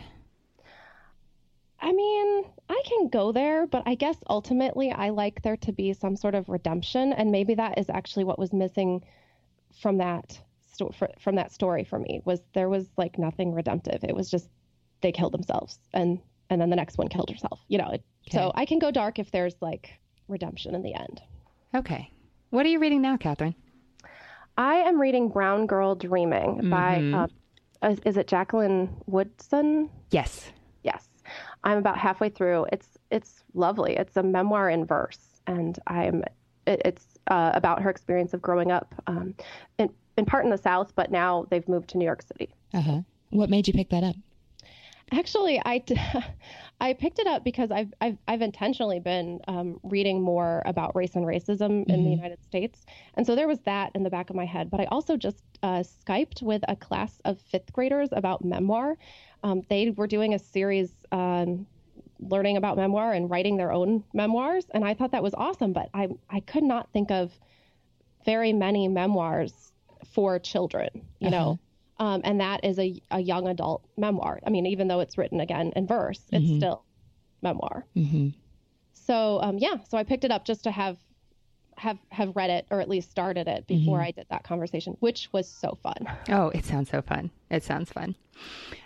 I 1.81 1.93
mean, 1.93 2.45
I 2.69 2.83
can 2.85 3.09
go 3.09 3.33
there, 3.33 3.67
but 3.67 3.83
I 3.87 3.95
guess 3.95 4.17
ultimately 4.29 4.91
I 4.91 5.11
like 5.11 5.43
there 5.43 5.57
to 5.59 5.73
be 5.73 5.93
some 5.93 6.17
sort 6.17 6.35
of 6.35 6.49
redemption, 6.49 7.13
and 7.13 7.31
maybe 7.31 7.55
that 7.55 7.79
is 7.79 7.89
actually 7.89 8.25
what 8.25 8.39
was 8.39 8.53
missing 8.53 9.05
from 9.81 9.99
that 9.99 10.41
sto- 10.73 10.93
from 11.19 11.37
that 11.37 11.53
story 11.53 11.85
for 11.85 11.99
me 11.99 12.21
was 12.25 12.41
there 12.53 12.69
was 12.69 12.89
like 12.97 13.19
nothing 13.19 13.53
redemptive. 13.55 14.03
It 14.03 14.15
was 14.15 14.31
just 14.31 14.49
they 15.01 15.13
killed 15.13 15.33
themselves, 15.33 15.79
and 15.93 16.21
and 16.51 16.61
then 16.61 16.71
the 16.71 16.77
next 16.77 16.99
one 16.99 17.09
killed 17.09 17.31
herself. 17.31 17.61
You 17.69 17.79
know, 17.79 17.89
okay. 17.89 18.03
so 18.31 18.53
I 18.55 18.65
can 18.65 18.79
go 18.79 18.91
dark 18.91 19.19
if 19.19 19.31
there's 19.31 19.57
like 19.61 19.99
redemption 20.29 20.75
in 20.75 20.83
the 20.83 20.95
end. 20.95 21.21
Okay, 21.75 22.11
what 22.51 22.65
are 22.65 22.71
you 22.71 22.79
reading 22.79 23.03
now, 23.03 23.17
Katherine? 23.17 23.55
I 24.57 24.77
am 24.77 25.01
reading 25.01 25.29
Brown 25.29 25.67
Girl 25.67 25.95
Dreaming 25.95 26.57
mm-hmm. 26.57 26.71
by. 26.71 27.29
Uh, 27.83 27.95
is 28.05 28.17
it 28.17 28.27
Jacqueline 28.27 28.91
Woodson? 29.07 29.89
Yes. 30.11 30.51
Yes. 30.83 31.09
I'm 31.63 31.79
about 31.79 31.99
halfway 31.99 32.29
through. 32.29 32.67
It's 32.73 32.99
it's 33.11 33.45
lovely. 33.55 33.95
It's 33.97 34.17
a 34.17 34.23
memoir 34.23 34.71
in 34.71 34.85
verse, 34.85 35.41
and 35.47 35.79
I'm 35.87 36.25
it, 36.67 36.83
it's 36.85 37.19
uh, 37.29 37.53
about 37.55 37.83
her 37.83 37.91
experience 37.91 38.35
of 38.35 38.43
growing 38.43 38.73
up 38.73 38.95
um, 39.07 39.35
in 39.79 39.91
in 40.17 40.25
part 40.25 40.45
in 40.45 40.51
the 40.51 40.59
South, 40.59 40.93
but 40.97 41.11
now 41.11 41.47
they've 41.51 41.69
moved 41.69 41.89
to 41.91 41.99
New 41.99 42.05
York 42.05 42.23
City. 42.23 42.51
Uh 42.75 42.81
huh. 42.81 43.01
What 43.31 43.51
made 43.51 43.69
you 43.69 43.75
pick 43.75 43.91
that 43.91 44.03
up? 44.03 44.17
Actually, 45.13 45.61
I, 45.65 45.83
I 46.81 46.93
picked 46.93 47.19
it 47.19 47.27
up 47.27 47.45
because 47.45 47.71
I've 47.71 47.93
I've, 48.01 48.19
I've 48.27 48.43
intentionally 48.43 49.01
been 49.01 49.41
um, 49.49 49.81
reading 49.83 50.21
more 50.23 50.63
about 50.65 50.95
race 50.95 51.15
and 51.17 51.25
racism 51.25 51.61
mm-hmm. 51.61 51.91
in 51.91 52.05
the 52.05 52.11
mm-hmm. 52.11 52.11
United 52.11 52.45
States, 52.45 52.85
and 53.15 53.27
so 53.27 53.35
there 53.35 53.49
was 53.49 53.61
that 53.61 53.93
in 53.95 54.03
the 54.03 54.11
back 54.11 54.31
of 54.31 54.37
my 54.37 54.45
head. 54.45 54.71
But 54.71 54.81
I 54.81 54.85
also 54.87 55.17
just 55.17 55.43
uh, 55.63 55.83
skyped 55.83 56.43
with 56.43 56.63
a 56.69 56.77
class 56.77 57.21
of 57.25 57.41
fifth 57.41 57.73
graders 57.73 58.11
about 58.13 58.45
memoir, 58.45 58.97
um, 59.43 59.63
they 59.69 59.91
were 59.91 60.07
doing 60.07 60.35
a 60.35 60.39
series 60.39 60.93
on 61.11 61.67
learning 62.21 62.57
about 62.57 62.77
memoir 62.77 63.13
and 63.13 63.31
writing 63.31 63.57
their 63.57 63.73
own 63.73 64.05
memoirs, 64.13 64.67
and 64.73 64.85
I 64.85 64.95
thought 64.95 65.13
that 65.13 65.23
was 65.23 65.35
awesome. 65.35 65.73
But 65.73 65.89
I 65.95 66.09
I 66.31 66.41
could 66.41 66.65
not 66.65 66.91
think 66.93 67.11
of 67.11 67.33
very 68.25 68.53
many 68.53 68.89
memoirs 68.89 69.73
for 70.13 70.39
children, 70.39 70.91
you 71.19 71.29
uh-huh. 71.29 71.31
know. 71.31 71.59
Um, 71.99 72.21
and 72.25 72.41
that 72.41 72.65
is 72.65 72.79
a, 72.79 73.01
a 73.11 73.21
young 73.21 73.49
adult 73.49 73.85
memoir. 73.97 74.41
I 74.47 74.51
mean, 74.51 74.67
even 74.67 74.89
though 74.89 75.01
it's 75.01 75.19
written 75.19 75.41
again 75.41 75.73
in 75.75 75.87
verse, 75.87 76.21
it's 76.33 76.45
mm-hmm. 76.45 76.59
still 76.59 76.85
memoir. 77.43 77.85
Mm-hmm. 77.97 78.29
So 78.93 79.41
um, 79.43 79.59
yeah, 79.59 79.77
so 79.89 79.99
I 79.99 80.05
picked 80.05 80.25
it 80.25 80.31
up 80.31 80.45
just 80.45 80.65
to 80.65 80.71
have 80.71 80.97
have 81.77 81.99
have 82.11 82.35
read 82.35 82.51
it 82.51 82.67
or 82.71 82.81
at 82.81 82.89
least 82.89 83.11
started 83.11 83.49
it 83.49 83.67
before 83.67 83.99
mm-hmm. 83.99 84.07
I 84.07 84.11
did 84.11 84.27
that 84.31 84.45
conversation, 84.45 84.97
which 85.01 85.29
was 85.33 85.49
so 85.49 85.79
fun. 85.83 86.07
Oh, 86.29 86.49
it 86.51 86.65
sounds 86.65 86.91
so 86.91 87.03
fun. 87.03 87.31
It 87.51 87.63
sounds 87.63 87.91
fun. 87.91 88.15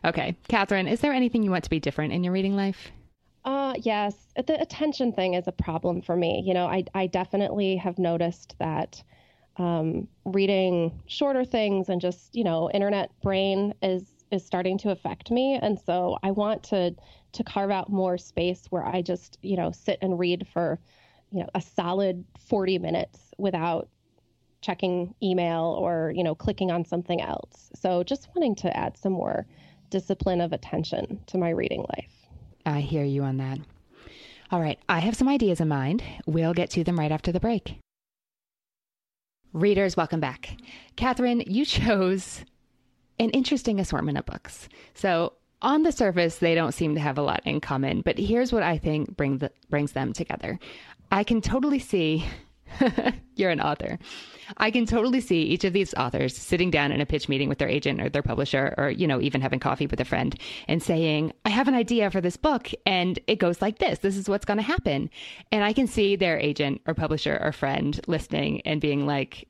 Okay, 0.05 0.37
Katherine, 0.49 0.89
is 0.89 1.01
there 1.01 1.13
anything 1.13 1.43
you 1.43 1.51
want 1.51 1.65
to 1.65 1.71
be 1.71 1.81
different 1.81 2.13
in 2.13 2.25
your 2.25 2.33
reading 2.33 2.57
life? 2.57 2.91
Uh, 3.45 3.75
yes, 3.79 4.15
the 4.37 4.61
attention 4.61 5.13
thing 5.13 5.35
is 5.35 5.49
a 5.49 5.53
problem 5.53 6.01
for 6.01 6.17
me. 6.17 6.43
You 6.47 6.55
know, 6.55 6.67
I 6.67 6.85
I 6.95 7.07
definitely 7.07 7.77
have 7.77 7.99
noticed 7.99 8.55
that 8.59 9.03
um, 9.57 10.09
reading 10.25 11.03
shorter 11.07 11.45
things 11.45 11.89
and 11.89 12.01
just 12.01 12.35
you 12.35 12.45
know 12.45 12.71
internet 12.73 13.11
brain 13.23 13.75
is 13.83 14.05
is 14.31 14.45
starting 14.45 14.79
to 14.79 14.91
affect 14.91 15.31
me, 15.31 15.59
and 15.61 15.79
so 15.79 16.19
I 16.23 16.31
want 16.31 16.63
to 16.65 16.95
to 17.33 17.45
carve 17.45 17.71
out 17.71 17.91
more 17.91 18.19
space 18.19 18.67
where 18.71 18.85
I 18.85 19.03
just 19.03 19.39
you 19.43 19.57
know 19.57 19.71
sit 19.73 19.99
and 20.01 20.19
read 20.19 20.47
for 20.53 20.79
you 21.31 21.41
know 21.41 21.49
a 21.55 21.61
solid 21.61 22.25
40 22.49 22.79
minutes 22.79 23.19
without 23.39 23.89
checking 24.63 25.15
email 25.23 25.77
or 25.79 26.13
you 26.15 26.25
know 26.25 26.35
clicking 26.35 26.71
on 26.71 26.85
something 26.85 27.21
else. 27.21 27.71
So 27.75 28.03
just 28.03 28.29
wanting 28.35 28.55
to 28.57 28.75
add 28.77 28.97
some 28.97 29.13
more 29.13 29.47
discipline 29.91 30.41
of 30.41 30.53
attention 30.53 31.21
to 31.27 31.37
my 31.37 31.51
reading 31.51 31.85
life. 31.97 32.13
I 32.65 32.81
hear 32.81 33.05
you 33.05 33.25
on 33.25 33.37
that. 33.39 33.59
All 34.51 34.61
right. 34.61 34.79
I 34.89 35.01
have 35.01 35.17
some 35.17 35.29
ideas 35.29 35.61
in 35.61 35.69
mind. 35.69 36.03
We'll 36.27 36.55
get 36.55 36.71
to 36.71 36.85
them 36.85 36.99
right 36.99 37.13
after 37.13 37.33
the 37.33 37.41
break 37.41 37.82
readers 39.53 39.97
welcome 39.97 40.21
back 40.21 40.57
Katherine 40.97 41.43
you 41.47 41.65
chose 41.65 42.45
an 43.19 43.31
interesting 43.31 43.81
assortment 43.81 44.19
of 44.19 44.27
books 44.27 44.69
so 44.95 45.35
on 45.63 45.85
the 45.85 45.93
surface, 45.93 46.39
they 46.39 46.55
don't 46.57 46.73
seem 46.73 46.95
to 46.95 47.01
have 47.01 47.17
a 47.17 47.23
lot 47.23 47.41
in 47.45 47.61
common, 47.61 48.03
but 48.03 48.19
here's 48.19 48.53
what 48.53 48.65
I 48.65 48.79
think 48.79 49.17
bring 49.17 49.39
the, 49.39 49.53
brings 49.71 49.93
them 49.93 50.13
together. 50.13 50.59
I 51.11 51.25
can 51.25 51.41
totally 51.41 51.79
see 51.79 52.25
you're 53.37 53.51
an 53.51 53.61
author. 53.61 53.99
I 54.59 54.71
can 54.71 54.87
totally 54.87 55.21
see 55.21 55.43
each 55.43 55.65
of 55.65 55.73
these 55.73 55.95
authors 55.95 56.37
sitting 56.37 56.71
down 56.71 56.93
in 56.93 57.01
a 57.01 57.07
pitch 57.07 57.29
meeting 57.29 57.49
with 57.49 57.59
their 57.59 57.69
agent 57.69 58.01
or 58.01 58.09
their 58.09 58.23
publisher, 58.23 58.75
or, 58.77 58.91
you 58.91 59.07
know, 59.07 59.21
even 59.21 59.41
having 59.41 59.61
coffee 59.61 59.87
with 59.87 60.01
a 60.01 60.05
friend 60.05 60.39
and 60.69 60.83
saying, 60.83 61.33
I 61.45 61.51
have 61.51 61.69
an 61.69 61.75
idea 61.75 62.11
for 62.11 62.21
this 62.21 62.37
book 62.37 62.71
and 62.85 63.19
it 63.27 63.39
goes 63.39 63.63
like 63.63 63.79
this. 63.79 64.01
This 64.01 64.17
is 64.17 64.29
what's 64.29 64.45
going 64.45 64.59
to 64.59 64.63
happen. 64.63 65.11
And 65.51 65.65
I 65.65 65.73
can 65.73 65.87
see 65.87 66.17
their 66.17 66.39
agent 66.39 66.83
or 66.87 66.95
publisher 66.95 67.39
or 67.43 67.53
friend 67.53 67.99
listening 68.07 68.61
and 68.63 68.81
being 68.81 69.07
like, 69.07 69.49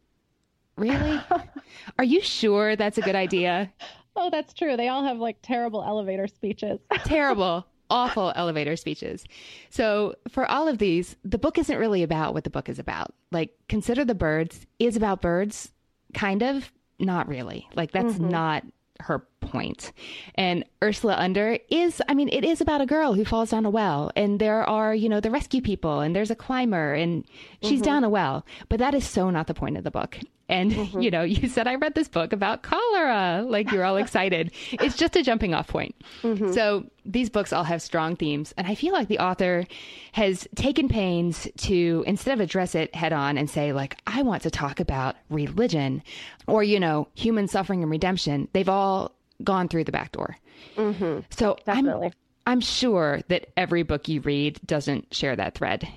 Really? 0.77 1.21
Are 1.99 2.05
you 2.05 2.23
sure 2.23 2.77
that's 2.77 2.99
a 2.99 3.03
good 3.03 3.15
idea? 3.15 3.71
Oh, 4.17 4.31
that's 4.31 4.55
true. 4.55 4.77
They 4.77 4.89
all 4.89 5.05
have 5.05 5.19
like 5.19 5.37
terrible 5.43 5.83
elevator 5.83 6.27
speeches. 6.27 6.81
terrible 7.05 7.67
awful 7.93 8.33
elevator 8.35 8.75
speeches. 8.75 9.25
So, 9.71 10.15
for 10.31 10.51
all 10.51 10.67
of 10.67 10.79
these, 10.79 11.15
the 11.23 11.39
book 11.39 11.59
isn't 11.59 11.79
really 11.79 12.03
about 12.03 12.35
what 12.35 12.45
the 12.45 12.51
book 12.51 12.69
is 12.69 12.79
about. 12.79 13.15
Like, 13.31 13.51
Consider 13.69 14.05
the 14.05 14.15
Birds 14.15 14.67
is 14.79 14.97
about 14.97 15.21
birds, 15.21 15.71
kind 16.15 16.43
of, 16.43 16.73
not 16.99 17.29
really. 17.29 17.69
Like, 17.75 17.93
that's 17.93 18.15
mm-hmm. 18.15 18.31
not 18.31 18.65
her 19.01 19.27
point. 19.43 19.93
And 20.37 20.65
Ursula 20.83 21.17
Under 21.19 21.59
is, 21.69 22.01
I 22.09 22.15
mean, 22.15 22.29
it 22.33 22.45
is 22.45 22.61
about 22.61 22.81
a 22.81 22.87
girl 22.87 23.15
who 23.15 23.25
falls 23.25 23.51
down 23.51 23.67
a 23.67 23.71
well, 23.71 24.11
and 24.17 24.41
there 24.41 24.63
are, 24.65 24.95
you 24.95 25.09
know, 25.09 25.21
the 25.21 25.31
rescue 25.31 25.61
people, 25.61 26.01
and 26.01 26.17
there's 26.17 26.31
a 26.31 26.37
climber, 26.37 26.95
and 26.95 27.25
she's 27.63 27.81
mm-hmm. 27.81 27.83
down 27.83 28.05
a 28.05 28.09
well. 28.09 28.47
But 28.69 28.79
that 28.79 28.95
is 28.95 29.07
so 29.07 29.31
not 29.31 29.47
the 29.47 29.55
point 29.55 29.77
of 29.77 29.85
the 29.85 29.91
book. 29.91 30.19
And, 30.53 30.71
mm-hmm. 30.73 31.01
you 31.01 31.11
know, 31.11 31.23
you 31.23 31.49
said, 31.49 31.67
I 31.67 31.77
read 31.77 31.95
this 31.95 32.09
book 32.09 32.33
about 32.33 32.63
cholera. 32.63 33.45
Like 33.47 33.73
you're 33.73 33.85
all 33.85 33.97
excited. 33.97 34.53
it's 34.73 34.97
just 34.97 35.17
a 35.17 35.23
jumping 35.23 35.55
off 35.55 35.67
point. 35.67 35.95
Mm-hmm. 36.23 36.53
So 36.53 36.85
these 37.05 37.31
books 37.31 37.53
all 37.53 37.65
have 37.65 37.81
strong 37.83 38.17
themes. 38.17 38.53
And 38.57 38.67
I 38.67 38.75
feel 38.75 38.93
like 38.93 39.09
the 39.09 39.19
author 39.19 39.67
has 40.13 40.47
taken 40.55 40.89
pains 40.89 41.49
to, 41.59 42.05
instead 42.07 42.35
of 42.35 42.41
address 42.41 42.75
it 42.75 42.95
head 42.95 43.13
on 43.13 43.39
and 43.39 43.49
say, 43.49 43.73
like, 43.73 43.99
I 44.07 44.23
want 44.23 44.43
to 44.43 44.51
talk 44.51 44.79
about 44.79 45.17
religion 45.31 46.03
or, 46.47 46.63
you 46.63 46.79
know, 46.79 47.09
human 47.15 47.49
suffering 47.49 47.83
and 47.83 47.91
redemption, 47.91 48.49
they've 48.53 48.69
all 48.69 49.13
gone 49.45 49.69
through 49.69 49.85
the 49.85 49.93
back 49.93 50.13
door. 50.13 50.37
Mm-hmm. 50.77 51.21
So 51.31 51.57
Definitely. 51.65 52.09
I'm, 52.09 52.13
I'm 52.55 52.61
sure 52.61 53.21
that 53.29 53.49
every 53.57 53.83
book 53.83 54.09
you 54.09 54.21
read 54.21 54.61
doesn't 54.65 55.15
share 55.15 55.37
that 55.37 55.55
thread. 55.55 55.89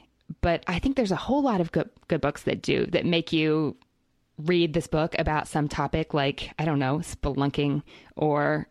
But 0.42 0.64
I 0.68 0.80
think 0.80 0.96
there's 0.96 1.12
a 1.12 1.16
whole 1.16 1.44
lot 1.44 1.62
of 1.62 1.72
good 1.72 1.90
good 2.08 2.22
books 2.22 2.44
that 2.44 2.62
do 2.62 2.86
that 2.88 3.06
make 3.06 3.32
you 3.32 3.78
read 4.38 4.74
this 4.74 4.88
book 4.88 5.16
about 5.18 5.48
some 5.48 5.68
topic 5.68 6.14
like, 6.14 6.52
I 6.60 6.66
don't 6.66 6.80
know, 6.80 6.98
spelunking 6.98 7.84
or 8.16 8.68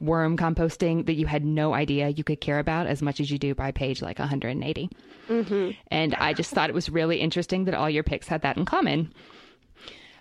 worm 0.00 0.36
composting 0.36 1.06
that 1.06 1.14
you 1.14 1.26
had 1.26 1.44
no 1.44 1.74
idea 1.74 2.08
you 2.08 2.24
could 2.24 2.40
care 2.40 2.58
about 2.58 2.86
as 2.86 3.02
much 3.02 3.20
as 3.20 3.30
you 3.30 3.38
do 3.38 3.54
by 3.54 3.70
page 3.70 4.02
like 4.02 4.18
180. 4.18 4.90
Mm-hmm. 5.28 5.70
And 5.88 6.14
I 6.16 6.34
just 6.34 6.52
thought 6.52 6.70
it 6.70 6.74
was 6.74 6.90
really 6.90 7.18
interesting 7.20 7.64
that 7.64 7.74
all 7.74 7.88
your 7.88 8.02
picks 8.02 8.26
had 8.26 8.42
that 8.42 8.56
in 8.56 8.64
common. 8.64 9.12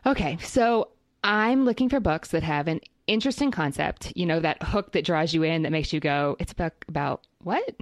Okay, 0.05 0.37
so 0.41 0.89
I'm 1.23 1.65
looking 1.65 1.89
for 1.89 1.99
books 1.99 2.29
that 2.29 2.43
have 2.43 2.67
an 2.67 2.81
interesting 3.07 3.51
concept, 3.51 4.13
you 4.15 4.25
know, 4.25 4.39
that 4.39 4.61
hook 4.63 4.91
that 4.93 5.05
draws 5.05 5.33
you 5.33 5.43
in 5.43 5.63
that 5.63 5.71
makes 5.71 5.91
you 5.91 5.99
go, 5.99 6.35
it's 6.39 6.51
about, 6.51 6.73
about 6.87 7.25
what? 7.43 7.75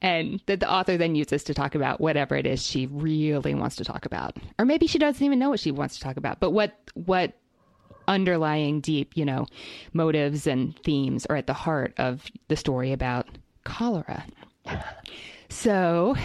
And 0.00 0.40
that 0.46 0.60
the 0.60 0.70
author 0.70 0.96
then 0.96 1.14
uses 1.14 1.44
to 1.44 1.54
talk 1.54 1.74
about 1.74 2.00
whatever 2.00 2.36
it 2.36 2.46
is 2.46 2.64
she 2.64 2.86
really 2.86 3.54
wants 3.54 3.76
to 3.76 3.84
talk 3.84 4.06
about. 4.06 4.36
Or 4.58 4.64
maybe 4.64 4.86
she 4.86 4.98
doesn't 4.98 5.24
even 5.24 5.38
know 5.38 5.50
what 5.50 5.60
she 5.60 5.70
wants 5.70 5.96
to 5.96 6.02
talk 6.02 6.16
about, 6.16 6.40
but 6.40 6.50
what, 6.50 6.72
what 6.94 7.34
underlying 8.08 8.80
deep, 8.80 9.16
you 9.16 9.24
know, 9.24 9.46
motives 9.92 10.46
and 10.46 10.76
themes 10.84 11.26
are 11.26 11.36
at 11.36 11.46
the 11.46 11.52
heart 11.52 11.94
of 11.98 12.24
the 12.48 12.56
story 12.56 12.92
about 12.92 13.28
cholera. 13.64 14.24
So 15.48 16.16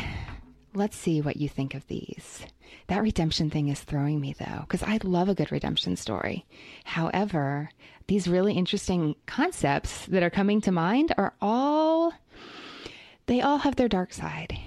let's 0.74 0.96
see 0.96 1.22
what 1.22 1.38
you 1.38 1.50
think 1.50 1.76
of 1.76 1.86
these. 1.88 2.46
That 2.88 3.02
redemption 3.02 3.50
thing 3.50 3.68
is 3.68 3.82
throwing 3.82 4.20
me 4.20 4.34
though, 4.38 4.62
because 4.62 4.84
I 4.84 5.00
love 5.04 5.30
a 5.30 5.36
good 5.36 5.52
redemption 5.52 5.96
story. 5.96 6.46
However, 6.86 7.70
these 8.08 8.28
really 8.28 8.54
interesting 8.54 9.16
concepts 9.26 10.06
that 10.08 10.24
are 10.24 10.30
coming 10.30 10.62
to 10.62 10.72
mind 10.72 11.14
are 11.18 11.34
all, 11.42 12.14
they 13.26 13.42
all 13.42 13.58
have 13.58 13.76
their 13.76 13.90
dark 13.90 14.14
side. 14.14 14.58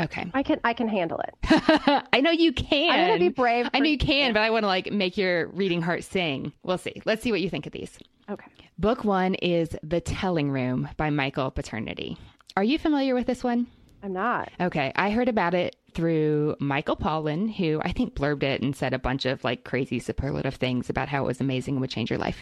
Okay. 0.00 0.30
I 0.32 0.42
can 0.44 0.60
I 0.62 0.74
can 0.74 0.88
handle 0.88 1.20
it. 1.20 1.34
I 2.12 2.20
know 2.20 2.30
you 2.30 2.52
can. 2.52 2.90
I'm 2.90 3.06
gonna 3.08 3.18
be 3.18 3.30
brave. 3.30 3.68
I 3.74 3.80
know 3.80 3.88
you 3.88 3.98
can, 3.98 4.32
but 4.32 4.42
I 4.42 4.50
want 4.50 4.62
to 4.62 4.68
like 4.68 4.92
make 4.92 5.16
your 5.16 5.48
reading 5.48 5.82
heart 5.82 6.04
sing. 6.04 6.52
We'll 6.62 6.78
see. 6.78 7.02
Let's 7.04 7.22
see 7.22 7.32
what 7.32 7.40
you 7.40 7.50
think 7.50 7.66
of 7.66 7.72
these. 7.72 7.98
Okay. 8.30 8.50
Book 8.78 9.04
one 9.04 9.34
is 9.34 9.74
The 9.82 10.00
Telling 10.00 10.52
Room 10.52 10.88
by 10.96 11.10
Michael 11.10 11.50
Paterniti. 11.50 12.16
Are 12.56 12.62
you 12.62 12.78
familiar 12.78 13.14
with 13.14 13.26
this 13.26 13.42
one? 13.42 13.66
I'm 14.02 14.12
not. 14.12 14.50
Okay. 14.60 14.92
I 14.94 15.10
heard 15.10 15.28
about 15.28 15.54
it 15.54 15.74
through 15.98 16.54
Michael 16.60 16.94
Pollan, 16.94 17.52
who 17.52 17.80
I 17.82 17.90
think 17.90 18.14
blurbed 18.14 18.44
it 18.44 18.62
and 18.62 18.76
said 18.76 18.94
a 18.94 19.00
bunch 19.00 19.26
of 19.26 19.42
like 19.42 19.64
crazy 19.64 19.98
superlative 19.98 20.54
things 20.54 20.88
about 20.88 21.08
how 21.08 21.24
it 21.24 21.26
was 21.26 21.40
amazing 21.40 21.74
and 21.74 21.80
would 21.80 21.90
change 21.90 22.08
your 22.08 22.20
life. 22.20 22.40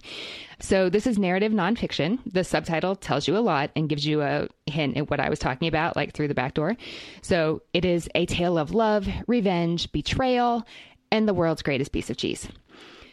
So 0.60 0.90
this 0.90 1.06
is 1.06 1.18
narrative 1.18 1.52
nonfiction. 1.52 2.18
The 2.30 2.44
subtitle 2.44 2.96
tells 2.96 3.26
you 3.26 3.34
a 3.34 3.40
lot 3.40 3.70
and 3.74 3.88
gives 3.88 4.06
you 4.06 4.20
a 4.20 4.48
hint 4.66 4.98
at 4.98 5.08
what 5.08 5.20
I 5.20 5.30
was 5.30 5.38
talking 5.38 5.68
about, 5.68 5.96
like 5.96 6.12
through 6.12 6.28
the 6.28 6.34
back 6.34 6.52
door. 6.52 6.76
So 7.22 7.62
it 7.72 7.86
is 7.86 8.10
a 8.14 8.26
tale 8.26 8.58
of 8.58 8.74
love, 8.74 9.08
revenge, 9.26 9.90
betrayal, 9.90 10.66
and 11.10 11.26
the 11.26 11.32
world's 11.32 11.62
greatest 11.62 11.92
piece 11.92 12.10
of 12.10 12.18
cheese. 12.18 12.46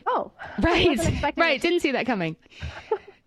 Oh, 0.05 0.33
right, 0.59 1.33
right. 1.37 1.61
Didn't 1.61 1.79
see 1.79 1.91
that 1.91 2.05
coming. 2.05 2.35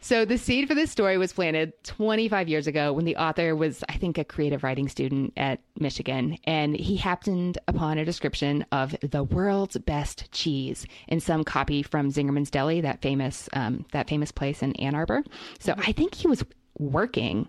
So 0.06 0.24
the 0.24 0.38
seed 0.38 0.68
for 0.68 0.76
this 0.76 0.92
story 0.92 1.18
was 1.18 1.32
planted 1.32 1.72
25 1.82 2.48
years 2.48 2.68
ago 2.68 2.92
when 2.92 3.04
the 3.04 3.16
author 3.16 3.56
was, 3.56 3.82
I 3.88 3.94
think, 3.94 4.18
a 4.18 4.24
creative 4.24 4.62
writing 4.62 4.88
student 4.88 5.32
at 5.36 5.58
Michigan, 5.80 6.38
and 6.44 6.76
he 6.76 6.94
happened 6.94 7.58
upon 7.66 7.98
a 7.98 8.04
description 8.04 8.64
of 8.70 8.94
the 9.00 9.24
world's 9.24 9.76
best 9.78 10.30
cheese 10.30 10.86
in 11.08 11.18
some 11.18 11.42
copy 11.42 11.82
from 11.82 12.12
Zingerman's 12.12 12.52
Deli, 12.52 12.80
that 12.82 13.02
famous 13.02 13.48
um, 13.52 13.84
that 13.90 14.08
famous 14.08 14.30
place 14.30 14.62
in 14.62 14.76
Ann 14.76 14.94
Arbor. 14.94 15.24
So 15.58 15.74
I 15.76 15.90
think 15.90 16.14
he 16.14 16.28
was 16.28 16.44
working 16.78 17.48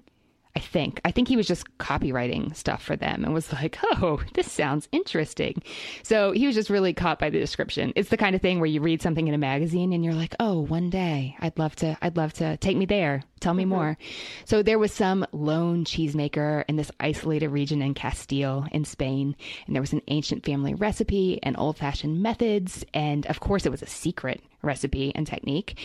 I 0.57 0.59
think. 0.59 0.99
I 1.05 1.11
think 1.11 1.27
he 1.27 1.37
was 1.37 1.45
just 1.45 1.77
copywriting 1.77 2.55
stuff 2.55 2.81
for 2.81 2.95
them 2.95 3.23
and 3.23 3.31
was 3.31 3.53
like, 3.53 3.77
oh, 4.01 4.23
this 4.33 4.51
sounds 4.51 4.89
interesting. 4.91 5.61
So 6.01 6.31
he 6.31 6.47
was 6.47 6.55
just 6.55 6.71
really 6.71 6.95
caught 6.95 7.19
by 7.19 7.29
the 7.29 7.37
description. 7.37 7.93
It's 7.95 8.09
the 8.09 8.17
kind 8.17 8.35
of 8.35 8.41
thing 8.41 8.59
where 8.59 8.65
you 8.65 8.81
read 8.81 8.99
something 8.99 9.27
in 9.27 9.35
a 9.35 9.37
magazine 9.37 9.93
and 9.93 10.03
you're 10.03 10.15
like, 10.15 10.33
oh, 10.39 10.61
one 10.61 10.89
day 10.89 11.37
I'd 11.41 11.59
love 11.59 11.75
to, 11.75 11.95
I'd 12.01 12.17
love 12.17 12.33
to 12.33 12.57
take 12.57 12.75
me 12.75 12.87
there. 12.87 13.21
Tell 13.39 13.53
me 13.53 13.65
mm-hmm. 13.65 13.69
more. 13.69 13.97
So 14.45 14.63
there 14.63 14.79
was 14.79 14.91
some 14.91 15.27
lone 15.31 15.85
cheesemaker 15.85 16.63
in 16.67 16.75
this 16.75 16.89
isolated 16.99 17.49
region 17.49 17.83
in 17.83 17.93
Castile 17.93 18.65
in 18.71 18.83
Spain. 18.83 19.35
And 19.67 19.75
there 19.75 19.83
was 19.83 19.93
an 19.93 20.01
ancient 20.07 20.43
family 20.43 20.73
recipe 20.73 21.39
and 21.43 21.55
old 21.55 21.77
fashioned 21.77 22.23
methods. 22.23 22.83
And 22.95 23.27
of 23.27 23.41
course, 23.41 23.67
it 23.67 23.71
was 23.71 23.83
a 23.83 23.87
secret 23.87 24.41
recipe 24.61 25.11
and 25.15 25.25
technique. 25.25 25.79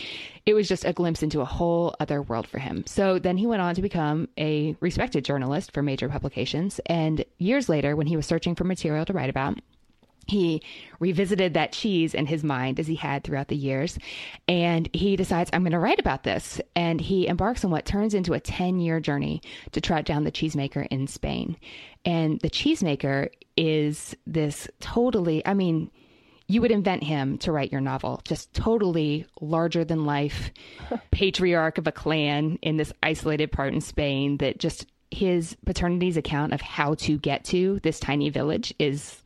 It 0.45 0.53
was 0.53 0.67
just 0.67 0.85
a 0.85 0.93
glimpse 0.93 1.23
into 1.23 1.41
a 1.41 1.45
whole 1.45 1.95
other 1.99 2.21
world 2.21 2.47
for 2.47 2.59
him. 2.59 2.83
So 2.85 3.19
then 3.19 3.37
he 3.37 3.47
went 3.47 3.61
on 3.61 3.75
to 3.75 3.81
become 3.81 4.27
a 4.37 4.75
respected 4.79 5.25
journalist 5.25 5.71
for 5.71 5.81
major 5.81 6.09
publications. 6.09 6.79
And 6.85 7.23
years 7.37 7.69
later, 7.69 7.95
when 7.95 8.07
he 8.07 8.15
was 8.15 8.25
searching 8.25 8.55
for 8.55 8.63
material 8.63 9.05
to 9.05 9.13
write 9.13 9.29
about, 9.29 9.59
he 10.27 10.61
revisited 10.99 11.53
that 11.53 11.73
cheese 11.73 12.13
in 12.13 12.25
his 12.25 12.43
mind 12.43 12.79
as 12.79 12.87
he 12.87 12.95
had 12.95 13.23
throughout 13.23 13.49
the 13.49 13.55
years. 13.55 13.97
And 14.47 14.89
he 14.93 15.15
decides, 15.15 15.49
I'm 15.51 15.63
going 15.63 15.73
to 15.73 15.79
write 15.79 15.99
about 15.99 16.23
this. 16.23 16.61
And 16.75 17.01
he 17.01 17.27
embarks 17.27 17.65
on 17.65 17.71
what 17.71 17.85
turns 17.85 18.13
into 18.13 18.33
a 18.33 18.39
10 18.39 18.79
year 18.79 18.99
journey 18.99 19.41
to 19.71 19.81
track 19.81 20.05
down 20.05 20.23
the 20.23 20.31
cheesemaker 20.31 20.87
in 20.89 21.07
Spain. 21.07 21.57
And 22.05 22.39
the 22.39 22.49
cheesemaker 22.49 23.29
is 23.57 24.15
this 24.25 24.67
totally, 24.79 25.45
I 25.45 25.53
mean, 25.53 25.91
you 26.53 26.61
would 26.61 26.69
invent 26.69 27.03
him 27.03 27.39
to 27.39 27.51
write 27.51 27.71
your 27.71 27.81
novel. 27.81 28.21
Just 28.25 28.53
totally 28.53 29.25
larger 29.41 29.83
than 29.83 30.05
life 30.05 30.51
patriarch 31.11 31.79
of 31.79 31.87
a 31.87 31.91
clan 31.91 32.59
in 32.61 32.77
this 32.77 32.93
isolated 33.01 33.51
part 33.51 33.73
in 33.73 33.81
Spain 33.81 34.37
that 34.37 34.59
just 34.59 34.85
his 35.09 35.57
Paterniti's 35.65 36.15
account 36.15 36.53
of 36.53 36.61
how 36.61 36.93
to 36.95 37.17
get 37.17 37.43
to 37.45 37.79
this 37.81 37.99
tiny 37.99 38.29
village 38.29 38.71
is 38.77 39.23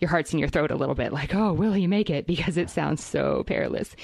your 0.00 0.08
heart's 0.08 0.32
in 0.32 0.38
your 0.38 0.48
throat 0.48 0.70
a 0.70 0.76
little 0.76 0.94
bit, 0.94 1.12
like, 1.12 1.34
oh, 1.34 1.52
will 1.52 1.72
he 1.72 1.86
make 1.86 2.08
it? 2.08 2.26
Because 2.26 2.56
it 2.56 2.70
sounds 2.70 3.04
so 3.04 3.44
perilous. 3.46 3.94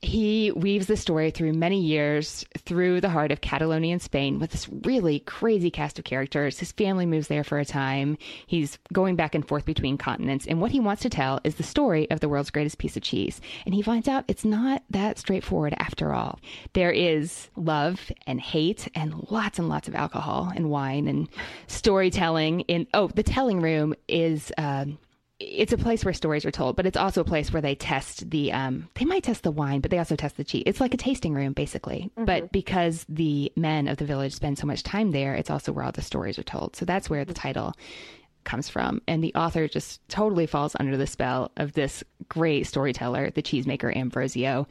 He 0.00 0.52
weaves 0.52 0.86
the 0.86 0.96
story 0.96 1.30
through 1.32 1.52
many 1.54 1.80
years 1.80 2.44
through 2.58 3.00
the 3.00 3.08
heart 3.08 3.32
of 3.32 3.40
Catalonian 3.40 4.00
Spain 4.00 4.38
with 4.38 4.52
this 4.52 4.68
really 4.84 5.18
crazy 5.20 5.70
cast 5.70 5.98
of 5.98 6.04
characters. 6.04 6.58
His 6.58 6.70
family 6.72 7.04
moves 7.04 7.26
there 7.28 7.42
for 7.42 7.58
a 7.58 7.64
time. 7.64 8.16
He's 8.46 8.78
going 8.92 9.16
back 9.16 9.34
and 9.34 9.46
forth 9.46 9.64
between 9.64 9.98
continents. 9.98 10.46
And 10.46 10.60
what 10.60 10.70
he 10.70 10.78
wants 10.78 11.02
to 11.02 11.10
tell 11.10 11.40
is 11.42 11.56
the 11.56 11.62
story 11.64 12.08
of 12.10 12.20
the 12.20 12.28
world's 12.28 12.50
greatest 12.50 12.78
piece 12.78 12.96
of 12.96 13.02
cheese. 13.02 13.40
And 13.66 13.74
he 13.74 13.82
finds 13.82 14.06
out 14.06 14.24
it's 14.28 14.44
not 14.44 14.82
that 14.90 15.18
straightforward 15.18 15.74
after 15.78 16.14
all. 16.14 16.38
There 16.74 16.92
is 16.92 17.48
love 17.56 18.12
and 18.26 18.40
hate 18.40 18.88
and 18.94 19.26
lots 19.30 19.58
and 19.58 19.68
lots 19.68 19.88
of 19.88 19.96
alcohol 19.96 20.52
and 20.54 20.70
wine 20.70 21.08
and 21.08 21.28
storytelling. 21.66 22.60
In 22.60 22.86
oh, 22.94 23.08
the 23.08 23.24
telling 23.24 23.60
room 23.60 23.94
is. 24.06 24.52
Um, 24.58 24.98
it's 25.46 25.72
a 25.72 25.78
place 25.78 26.04
where 26.04 26.14
stories 26.14 26.44
are 26.44 26.50
told, 26.50 26.76
but 26.76 26.86
it's 26.86 26.96
also 26.96 27.20
a 27.20 27.24
place 27.24 27.52
where 27.52 27.62
they 27.62 27.74
test 27.74 28.30
the 28.30 28.52
um 28.52 28.88
they 28.94 29.04
might 29.04 29.22
test 29.22 29.42
the 29.42 29.50
wine, 29.50 29.80
but 29.80 29.90
they 29.90 29.98
also 29.98 30.16
test 30.16 30.36
the 30.36 30.44
cheese. 30.44 30.64
It's 30.66 30.80
like 30.80 30.94
a 30.94 30.98
tasting 30.98 31.34
room 31.34 31.52
basically. 31.52 32.10
Mm-hmm. 32.16 32.24
But 32.24 32.52
because 32.52 33.04
the 33.08 33.52
men 33.56 33.88
of 33.88 33.98
the 33.98 34.04
village 34.04 34.32
spend 34.32 34.58
so 34.58 34.66
much 34.66 34.82
time 34.82 35.10
there, 35.10 35.34
it's 35.34 35.50
also 35.50 35.72
where 35.72 35.84
all 35.84 35.92
the 35.92 36.02
stories 36.02 36.38
are 36.38 36.44
told. 36.44 36.76
So 36.76 36.84
that's 36.84 37.10
where 37.10 37.24
the 37.24 37.34
title 37.34 37.74
comes 38.44 38.68
from. 38.68 39.00
And 39.08 39.22
the 39.22 39.34
author 39.34 39.68
just 39.68 40.06
totally 40.08 40.46
falls 40.46 40.76
under 40.78 40.96
the 40.96 41.06
spell 41.06 41.50
of 41.56 41.72
this 41.72 42.04
great 42.28 42.66
storyteller, 42.66 43.30
the 43.30 43.42
cheesemaker 43.42 43.94
Ambrosio, 43.96 44.66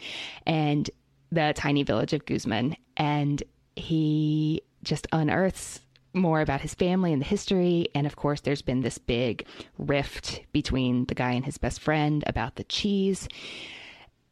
and 0.46 0.90
the 1.32 1.54
tiny 1.56 1.84
village 1.84 2.14
of 2.14 2.26
Guzman. 2.26 2.76
And 2.98 3.42
he 3.76 4.62
just 4.84 5.08
unearths 5.12 5.80
more 6.14 6.42
about 6.42 6.62
his 6.62 6.74
family 6.74 7.12
and 7.12 7.22
the 7.22 7.26
history. 7.26 7.88
And 7.96 8.06
of 8.06 8.16
course, 8.16 8.42
there's 8.42 8.62
been 8.62 8.82
this 8.82 8.98
big 8.98 9.46
rift 9.78 10.42
between 10.52 11.06
the 11.06 11.16
guy 11.16 11.32
and 11.32 11.46
his 11.46 11.58
best 11.58 11.80
friend 11.80 12.24
about 12.28 12.56
the 12.56 12.64
cheese. 12.64 13.28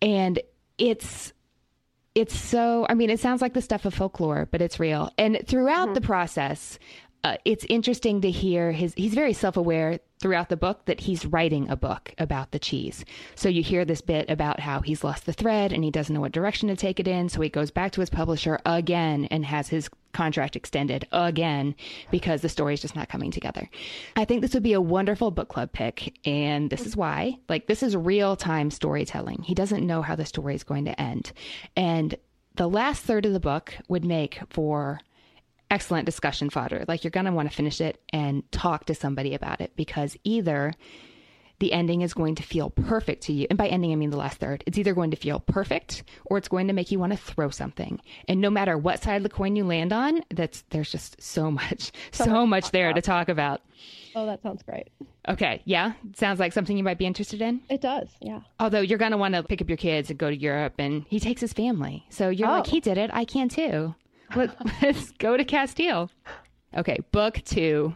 And 0.02 0.39
it's 0.78 1.34
it's 2.13 2.38
so 2.38 2.86
i 2.89 2.94
mean 2.94 3.10
it 3.10 3.22
sounds 3.22 3.41
like 3.41 3.54
the 3.54 3.62
stuff 3.62 3.86
of 3.86 3.94
folklore 3.94 4.48
but 4.52 4.62
it's 4.62 4.82
real 4.82 5.10
and 5.17 5.39
throughout 5.46 5.86
mm-hmm. 5.86 5.94
the 5.94 6.02
process 6.02 6.78
uh, 7.23 7.38
it's 7.45 7.65
interesting 7.69 8.21
to 8.21 8.31
hear 8.31 8.71
his 8.71 8.93
he's 8.95 9.13
very 9.13 9.34
self-aware 9.34 9.99
throughout 10.19 10.49
the 10.49 10.57
book 10.57 10.86
that 10.86 10.99
he's 10.99 11.25
writing 11.25 11.69
a 11.69 11.75
book 11.75 12.13
about 12.17 12.51
the 12.51 12.60
cheese. 12.60 13.03
So 13.36 13.49
you 13.49 13.63
hear 13.63 13.86
this 13.86 14.01
bit 14.01 14.29
about 14.29 14.60
how 14.60 14.81
he's 14.81 15.03
lost 15.03 15.25
the 15.25 15.34
thread 15.34 15.73
and 15.73 15.84
he 15.84 15.91
doesn't 15.91 16.13
know 16.13 16.21
what 16.21 16.31
direction 16.31 16.69
to 16.69 16.75
take 16.75 16.99
it 16.99 17.07
in. 17.07 17.27
So 17.29 17.41
he 17.41 17.49
goes 17.49 17.71
back 17.71 17.91
to 17.93 18.01
his 18.01 18.10
publisher 18.10 18.60
again 18.65 19.25
and 19.25 19.45
has 19.45 19.69
his 19.69 19.89
contract 20.13 20.55
extended 20.55 21.07
again 21.12 21.75
because 22.12 22.41
the 22.41 22.49
story 22.49 22.75
is 22.75 22.81
just 22.81 22.95
not 22.95 23.10
coming 23.10 23.31
together. 23.31 23.69
I 24.15 24.25
think 24.25 24.41
this 24.41 24.53
would 24.53 24.63
be 24.63 24.73
a 24.73 24.81
wonderful 24.81 25.31
book 25.31 25.49
club 25.49 25.71
pick. 25.71 26.15
And 26.25 26.69
this 26.69 26.86
is 26.86 26.95
why 26.95 27.39
like, 27.49 27.67
this 27.67 27.81
is 27.81 27.95
real 27.95 28.36
time 28.36 28.69
storytelling. 28.69 29.43
He 29.43 29.55
doesn't 29.55 29.86
know 29.86 30.01
how 30.01 30.15
the 30.15 30.25
story 30.25 30.55
is 30.55 30.63
going 30.63 30.86
to 30.86 31.01
end. 31.01 31.31
And 31.75 32.15
the 32.55 32.67
last 32.67 33.03
third 33.03 33.25
of 33.25 33.34
the 33.34 33.39
book 33.39 33.73
would 33.88 34.05
make 34.05 34.39
for 34.49 34.99
excellent 35.71 36.05
discussion 36.05 36.49
fodder. 36.51 36.86
Like 36.88 37.03
you're 37.03 37.12
going 37.12 37.25
to 37.25 37.31
want 37.31 37.49
to 37.49 37.55
finish 37.55 37.81
it 37.81 37.99
and 38.10 38.49
talk 38.51 38.86
to 38.86 38.93
somebody 38.93 39.34
about 39.34 39.62
it 39.62 39.71
because 39.75 40.17
either 40.23 40.73
the 41.60 41.73
ending 41.73 42.01
is 42.01 42.13
going 42.13 42.36
to 42.36 42.43
feel 42.43 42.71
perfect 42.71 43.23
to 43.23 43.34
you. 43.34 43.45
And 43.49 43.57
by 43.57 43.67
ending, 43.67 43.91
I 43.91 43.95
mean 43.95 44.10
the 44.10 44.17
last 44.17 44.39
third. 44.39 44.63
It's 44.65 44.79
either 44.79 44.95
going 44.95 45.12
to 45.12 45.17
feel 45.17 45.39
perfect 45.39 46.03
or 46.25 46.38
it's 46.38 46.47
going 46.47 46.67
to 46.67 46.73
make 46.73 46.91
you 46.91 46.99
want 46.99 47.13
to 47.13 47.17
throw 47.17 47.49
something. 47.49 48.01
And 48.27 48.41
no 48.41 48.49
matter 48.49 48.77
what 48.77 49.01
side 49.01 49.17
of 49.17 49.23
the 49.23 49.29
coin 49.29 49.55
you 49.55 49.63
land 49.63 49.93
on, 49.93 50.23
that's 50.29 50.63
there's 50.71 50.91
just 50.91 51.21
so 51.21 51.51
much, 51.51 51.91
so, 52.12 52.23
so 52.25 52.45
much, 52.47 52.63
much 52.63 52.71
there 52.71 52.89
about. 52.89 52.95
to 52.95 53.01
talk 53.01 53.29
about. 53.29 53.62
Oh, 54.15 54.25
that 54.25 54.41
sounds 54.41 54.63
great. 54.63 54.89
Okay. 55.29 55.62
Yeah. 55.63 55.93
Sounds 56.15 56.39
like 56.39 56.51
something 56.51 56.75
you 56.75 56.84
might 56.84 56.97
be 56.97 57.05
interested 57.05 57.41
in. 57.41 57.62
It 57.69 57.79
does. 57.79 58.10
Yeah. 58.19 58.41
Although 58.60 58.81
you're 58.81 58.97
going 58.97 59.12
to 59.12 59.17
want 59.17 59.36
to 59.36 59.43
pick 59.43 59.62
up 59.62 59.69
your 59.69 59.77
kids 59.77 60.10
and 60.10 60.17
go 60.17 60.29
to 60.29 60.36
Europe 60.36 60.73
and 60.79 61.05
he 61.10 61.19
takes 61.19 61.41
his 61.41 61.53
family. 61.53 62.05
So 62.10 62.29
you're 62.29 62.49
oh. 62.49 62.53
like, 62.53 62.67
he 62.67 62.79
did 62.79 62.97
it. 62.97 63.12
I 63.13 63.23
can 63.23 63.47
too. 63.49 63.95
Let, 64.36 64.84
us 64.84 65.12
go 65.17 65.38
to 65.38 65.44
Castile. 65.44 66.10
Okay, 66.76 66.98
book 67.12 67.41
two, 67.44 67.96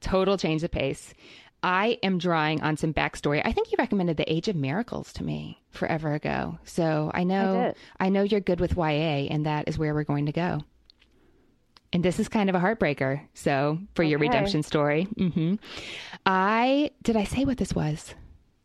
total 0.00 0.36
change 0.36 0.62
of 0.62 0.70
pace. 0.70 1.14
I 1.62 1.98
am 2.02 2.18
drawing 2.18 2.62
on 2.62 2.76
some 2.76 2.94
backstory. 2.94 3.42
I 3.44 3.52
think 3.52 3.70
you 3.70 3.76
recommended 3.78 4.16
The 4.16 4.30
Age 4.32 4.48
of 4.48 4.56
Miracles 4.56 5.12
to 5.14 5.24
me 5.24 5.60
forever 5.70 6.14
ago. 6.14 6.58
So 6.64 7.10
I 7.12 7.24
know 7.24 7.74
I, 7.98 8.06
I 8.06 8.08
know 8.08 8.22
you're 8.22 8.40
good 8.40 8.60
with 8.60 8.76
YA 8.76 9.28
and 9.30 9.44
that 9.46 9.68
is 9.68 9.78
where 9.78 9.92
we're 9.94 10.04
going 10.04 10.26
to 10.26 10.32
go. 10.32 10.60
And 11.92 12.02
this 12.02 12.18
is 12.20 12.28
kind 12.28 12.48
of 12.48 12.54
a 12.54 12.60
heartbreaker. 12.60 13.20
So 13.34 13.78
for 13.94 14.02
your 14.02 14.18
redemption 14.18 14.62
story, 14.62 15.04
hmm 15.04 15.56
I 16.24 16.92
did 17.02 17.16
I 17.16 17.24
say 17.24 17.44
what 17.44 17.58
this 17.58 17.74
was? 17.74 18.14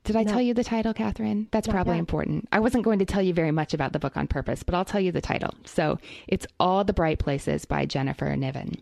Did 0.05 0.15
I 0.15 0.23
No. 0.23 0.31
tell 0.31 0.41
you 0.41 0.53
the 0.53 0.63
title, 0.63 0.93
Katherine? 0.93 1.47
That's 1.51 1.67
Not 1.67 1.73
probably 1.73 1.95
yet. 1.95 1.99
important. 1.99 2.47
I 2.51 2.59
wasn't 2.59 2.83
going 2.85 2.99
to 2.99 3.05
tell 3.05 3.21
you 3.21 3.33
very 3.33 3.51
much 3.51 3.73
about 3.73 3.91
the 3.93 3.99
book 3.99 4.15
on 4.17 4.27
purpose, 4.27 4.63
but 4.63 4.73
I'll 4.75 4.85
tell 4.85 5.01
you 5.01 5.11
the 5.11 5.21
title. 5.21 5.53
So 5.65 5.99
it's 6.27 6.45
All 6.59 6.83
the 6.83 6.93
Bright 6.93 7.19
Places 7.19 7.65
by 7.65 7.85
Jennifer 7.85 8.33
Niven. 8.35 8.81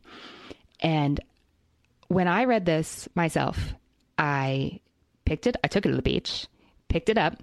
And 0.81 1.19
when 2.09 2.27
I 2.27 2.43
read 2.45 2.65
this 2.65 3.07
myself, 3.15 3.73
I 4.17 4.79
picked 5.25 5.47
it, 5.47 5.55
I 5.63 5.67
took 5.67 5.85
it 5.85 5.89
to 5.89 5.95
the 5.95 6.01
beach, 6.01 6.45
picked 6.89 7.09
it 7.09 7.17
up, 7.17 7.41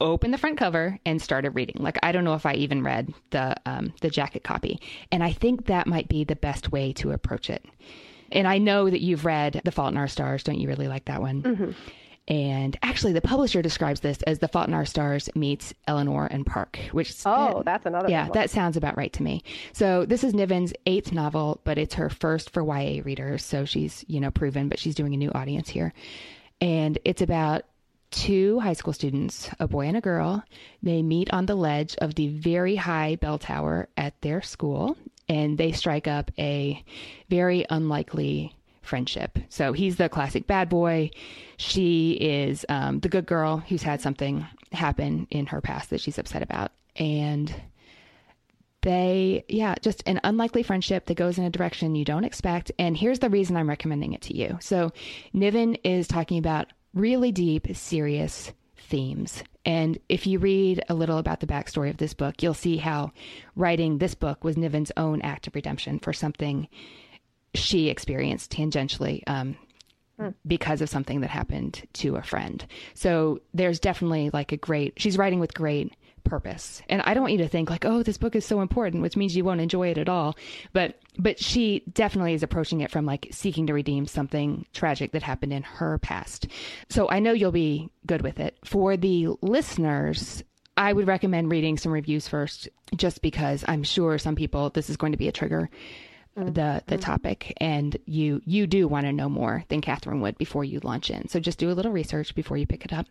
opened 0.00 0.32
the 0.32 0.38
front 0.38 0.58
cover, 0.58 0.98
and 1.04 1.20
started 1.20 1.50
reading. 1.50 1.76
Like 1.78 1.98
I 2.02 2.12
don't 2.12 2.24
know 2.24 2.34
if 2.34 2.46
I 2.46 2.54
even 2.54 2.82
read 2.82 3.12
the 3.30 3.56
um, 3.66 3.92
the 4.02 4.10
jacket 4.10 4.44
copy, 4.44 4.80
and 5.10 5.24
I 5.24 5.32
think 5.32 5.66
that 5.66 5.86
might 5.86 6.08
be 6.08 6.24
the 6.24 6.36
best 6.36 6.70
way 6.70 6.92
to 6.94 7.10
approach 7.12 7.50
it. 7.50 7.64
And 8.32 8.46
I 8.46 8.58
know 8.58 8.88
that 8.88 9.00
you've 9.00 9.24
read 9.24 9.60
The 9.64 9.72
Fault 9.72 9.90
in 9.90 9.96
Our 9.96 10.06
Stars. 10.06 10.44
Don't 10.44 10.60
you 10.60 10.68
really 10.68 10.86
like 10.86 11.06
that 11.06 11.20
one? 11.20 11.74
And 12.30 12.78
actually, 12.84 13.12
the 13.12 13.20
publisher 13.20 13.60
describes 13.60 14.00
this 14.00 14.22
as 14.22 14.38
The 14.38 14.46
Fault 14.46 14.68
in 14.68 14.74
Our 14.74 14.86
Stars 14.86 15.28
meets 15.34 15.74
Eleanor 15.88 16.26
and 16.26 16.46
Park, 16.46 16.78
which 16.92 17.12
Oh, 17.26 17.64
that's 17.64 17.86
another 17.86 18.08
yeah, 18.08 18.28
one. 18.28 18.32
that 18.34 18.50
sounds 18.50 18.76
about 18.76 18.96
right 18.96 19.12
to 19.14 19.22
me. 19.24 19.42
So 19.72 20.06
this 20.06 20.22
is 20.22 20.32
Niven's 20.32 20.72
eighth 20.86 21.12
novel, 21.12 21.60
but 21.64 21.76
it's 21.76 21.94
her 21.94 22.08
first 22.08 22.50
for 22.50 22.62
YA 22.62 23.02
readers. 23.04 23.44
So 23.44 23.64
she's, 23.64 24.04
you 24.06 24.20
know, 24.20 24.30
proven, 24.30 24.68
but 24.68 24.78
she's 24.78 24.94
doing 24.94 25.12
a 25.12 25.16
new 25.16 25.32
audience 25.32 25.68
here. 25.68 25.92
And 26.60 27.00
it's 27.04 27.20
about 27.20 27.64
two 28.12 28.60
high 28.60 28.74
school 28.74 28.92
students, 28.92 29.50
a 29.58 29.66
boy 29.66 29.86
and 29.86 29.96
a 29.96 30.00
girl. 30.00 30.44
They 30.84 31.02
meet 31.02 31.32
on 31.32 31.46
the 31.46 31.56
ledge 31.56 31.96
of 31.98 32.14
the 32.14 32.28
very 32.28 32.76
high 32.76 33.16
bell 33.16 33.38
tower 33.38 33.88
at 33.96 34.20
their 34.20 34.40
school 34.40 34.96
and 35.28 35.56
they 35.58 35.70
strike 35.70 36.08
up 36.08 36.30
a 36.38 36.82
very 37.28 37.64
unlikely 37.70 38.52
friendship. 38.90 39.38
So 39.48 39.72
he's 39.72 39.96
the 39.96 40.10
classic 40.10 40.46
bad 40.46 40.68
boy. 40.68 41.10
She 41.56 42.12
is 42.20 42.66
um, 42.68 43.00
the 43.00 43.08
good 43.08 43.24
girl 43.24 43.58
who's 43.58 43.82
had 43.82 44.02
something 44.02 44.46
happen 44.72 45.26
in 45.30 45.46
her 45.46 45.62
past 45.62 45.88
that 45.90 46.00
she's 46.00 46.18
upset 46.18 46.42
about. 46.42 46.72
And 46.96 47.54
they, 48.82 49.44
yeah, 49.48 49.76
just 49.80 50.02
an 50.06 50.20
unlikely 50.24 50.62
friendship 50.62 51.06
that 51.06 51.16
goes 51.16 51.38
in 51.38 51.44
a 51.44 51.50
direction 51.50 51.94
you 51.94 52.04
don't 52.04 52.24
expect. 52.24 52.72
And 52.78 52.96
here's 52.96 53.20
the 53.20 53.30
reason 53.30 53.56
I'm 53.56 53.68
recommending 53.68 54.12
it 54.12 54.22
to 54.22 54.36
you. 54.36 54.58
So, 54.60 54.92
Niven 55.32 55.76
is 55.76 56.08
talking 56.08 56.38
about 56.38 56.66
really 56.92 57.30
deep, 57.30 57.66
serious 57.76 58.52
themes. 58.76 59.44
And 59.64 59.98
if 60.08 60.26
you 60.26 60.38
read 60.38 60.82
a 60.88 60.94
little 60.94 61.18
about 61.18 61.40
the 61.40 61.46
backstory 61.46 61.90
of 61.90 61.98
this 61.98 62.14
book, 62.14 62.42
you'll 62.42 62.54
see 62.54 62.78
how 62.78 63.12
writing 63.54 63.98
this 63.98 64.14
book 64.14 64.42
was 64.42 64.56
Niven's 64.56 64.92
own 64.96 65.20
act 65.22 65.46
of 65.46 65.54
redemption 65.54 65.98
for 65.98 66.12
something 66.12 66.66
she 67.54 67.88
experienced 67.88 68.52
tangentially 68.52 69.22
um, 69.26 69.56
because 70.46 70.80
of 70.80 70.88
something 70.88 71.20
that 71.20 71.30
happened 71.30 71.82
to 71.94 72.16
a 72.16 72.22
friend. 72.22 72.64
So 72.94 73.40
there's 73.54 73.80
definitely 73.80 74.30
like 74.32 74.52
a 74.52 74.56
great, 74.56 74.94
she's 74.96 75.18
writing 75.18 75.40
with 75.40 75.54
great 75.54 75.94
purpose. 76.24 76.82
And 76.88 77.00
I 77.02 77.14
don't 77.14 77.22
want 77.22 77.32
you 77.32 77.38
to 77.38 77.48
think 77.48 77.70
like, 77.70 77.84
oh, 77.84 78.02
this 78.02 78.18
book 78.18 78.36
is 78.36 78.44
so 78.44 78.60
important, 78.60 79.02
which 79.02 79.16
means 79.16 79.34
you 79.34 79.44
won't 79.44 79.60
enjoy 79.60 79.88
it 79.88 79.98
at 79.98 80.08
all. 80.08 80.36
But, 80.72 81.00
but 81.18 81.42
she 81.42 81.82
definitely 81.92 82.34
is 82.34 82.42
approaching 82.42 82.82
it 82.82 82.90
from 82.90 83.06
like 83.06 83.28
seeking 83.30 83.66
to 83.66 83.74
redeem 83.74 84.06
something 84.06 84.66
tragic 84.72 85.12
that 85.12 85.22
happened 85.22 85.52
in 85.52 85.62
her 85.62 85.98
past. 85.98 86.46
So 86.88 87.08
I 87.08 87.20
know 87.20 87.32
you'll 87.32 87.52
be 87.52 87.90
good 88.06 88.22
with 88.22 88.38
it. 88.38 88.56
For 88.64 88.96
the 88.96 89.28
listeners, 89.40 90.44
I 90.76 90.92
would 90.92 91.06
recommend 91.06 91.50
reading 91.50 91.78
some 91.78 91.92
reviews 91.92 92.28
first, 92.28 92.68
just 92.94 93.22
because 93.22 93.64
I'm 93.66 93.82
sure 93.82 94.18
some 94.18 94.36
people, 94.36 94.70
this 94.70 94.90
is 94.90 94.96
going 94.96 95.12
to 95.12 95.18
be 95.18 95.28
a 95.28 95.32
trigger 95.32 95.70
the 96.36 96.82
the 96.86 96.96
topic 96.96 97.52
and 97.58 97.96
you 98.06 98.40
you 98.44 98.66
do 98.66 98.86
want 98.86 99.06
to 99.06 99.12
know 99.12 99.28
more 99.28 99.64
than 99.68 99.80
Katherine 99.80 100.20
would 100.20 100.38
before 100.38 100.64
you 100.64 100.80
launch 100.82 101.10
in. 101.10 101.28
So 101.28 101.40
just 101.40 101.58
do 101.58 101.70
a 101.70 101.74
little 101.74 101.92
research 101.92 102.34
before 102.34 102.56
you 102.56 102.66
pick 102.66 102.84
it 102.84 102.92
up. 102.92 103.06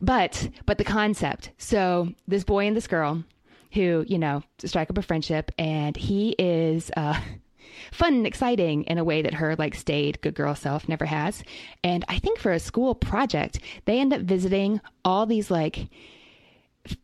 But 0.00 0.48
but 0.64 0.78
the 0.78 0.84
concept. 0.84 1.50
So 1.58 2.12
this 2.26 2.44
boy 2.44 2.66
and 2.66 2.76
this 2.76 2.86
girl 2.86 3.24
who, 3.72 4.04
you 4.08 4.18
know, 4.18 4.42
strike 4.64 4.90
up 4.90 4.98
a 4.98 5.02
friendship 5.02 5.52
and 5.58 5.96
he 5.96 6.34
is 6.38 6.90
uh 6.96 7.20
fun 7.92 8.14
and 8.14 8.26
exciting 8.26 8.84
in 8.84 8.98
a 8.98 9.04
way 9.04 9.22
that 9.22 9.34
her 9.34 9.54
like 9.56 9.74
staid 9.74 10.20
good 10.22 10.34
girl 10.34 10.54
self 10.54 10.88
never 10.88 11.04
has. 11.04 11.42
And 11.84 12.04
I 12.08 12.18
think 12.18 12.38
for 12.38 12.52
a 12.52 12.58
school 12.58 12.94
project, 12.94 13.60
they 13.84 14.00
end 14.00 14.12
up 14.12 14.22
visiting 14.22 14.80
all 15.04 15.26
these 15.26 15.50
like 15.50 15.88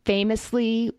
famously 0.05 0.93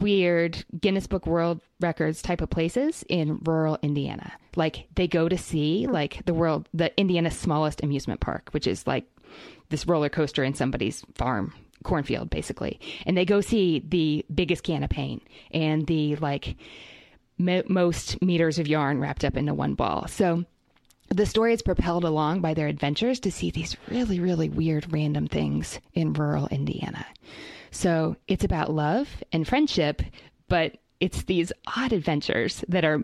weird 0.00 0.64
Guinness 0.80 1.06
Book 1.06 1.26
World 1.26 1.60
Records 1.80 2.22
type 2.22 2.40
of 2.40 2.50
places 2.50 3.04
in 3.08 3.38
rural 3.44 3.78
Indiana. 3.82 4.32
Like 4.56 4.86
they 4.94 5.06
go 5.06 5.28
to 5.28 5.36
see 5.36 5.86
like 5.86 6.24
the 6.24 6.34
world 6.34 6.68
the 6.72 6.96
Indiana's 6.98 7.38
smallest 7.38 7.82
amusement 7.82 8.20
park, 8.20 8.48
which 8.52 8.66
is 8.66 8.86
like 8.86 9.04
this 9.68 9.86
roller 9.86 10.08
coaster 10.08 10.44
in 10.44 10.54
somebody's 10.54 11.04
farm 11.14 11.52
cornfield 11.84 12.30
basically. 12.30 12.80
And 13.06 13.16
they 13.16 13.24
go 13.24 13.40
see 13.40 13.82
the 13.86 14.24
biggest 14.32 14.62
can 14.62 14.82
of 14.82 14.90
paint 14.90 15.22
and 15.50 15.86
the 15.86 16.16
like 16.16 16.56
mo- 17.38 17.64
most 17.68 18.22
meters 18.22 18.58
of 18.58 18.68
yarn 18.68 18.98
wrapped 18.98 19.24
up 19.24 19.36
into 19.36 19.54
one 19.54 19.74
ball. 19.74 20.06
So 20.08 20.44
the 21.08 21.26
story 21.26 21.52
is 21.52 21.62
propelled 21.62 22.04
along 22.04 22.40
by 22.40 22.54
their 22.54 22.68
adventures 22.68 23.20
to 23.20 23.30
see 23.30 23.50
these 23.50 23.76
really, 23.88 24.20
really 24.20 24.48
weird 24.48 24.90
random 24.92 25.26
things 25.26 25.78
in 25.92 26.14
rural 26.14 26.46
Indiana. 26.48 27.04
So 27.72 28.16
it's 28.28 28.44
about 28.44 28.72
love 28.72 29.08
and 29.32 29.48
friendship, 29.48 30.02
but 30.48 30.76
it's 31.00 31.24
these 31.24 31.52
odd 31.76 31.92
adventures 31.92 32.64
that 32.68 32.84
are 32.84 33.02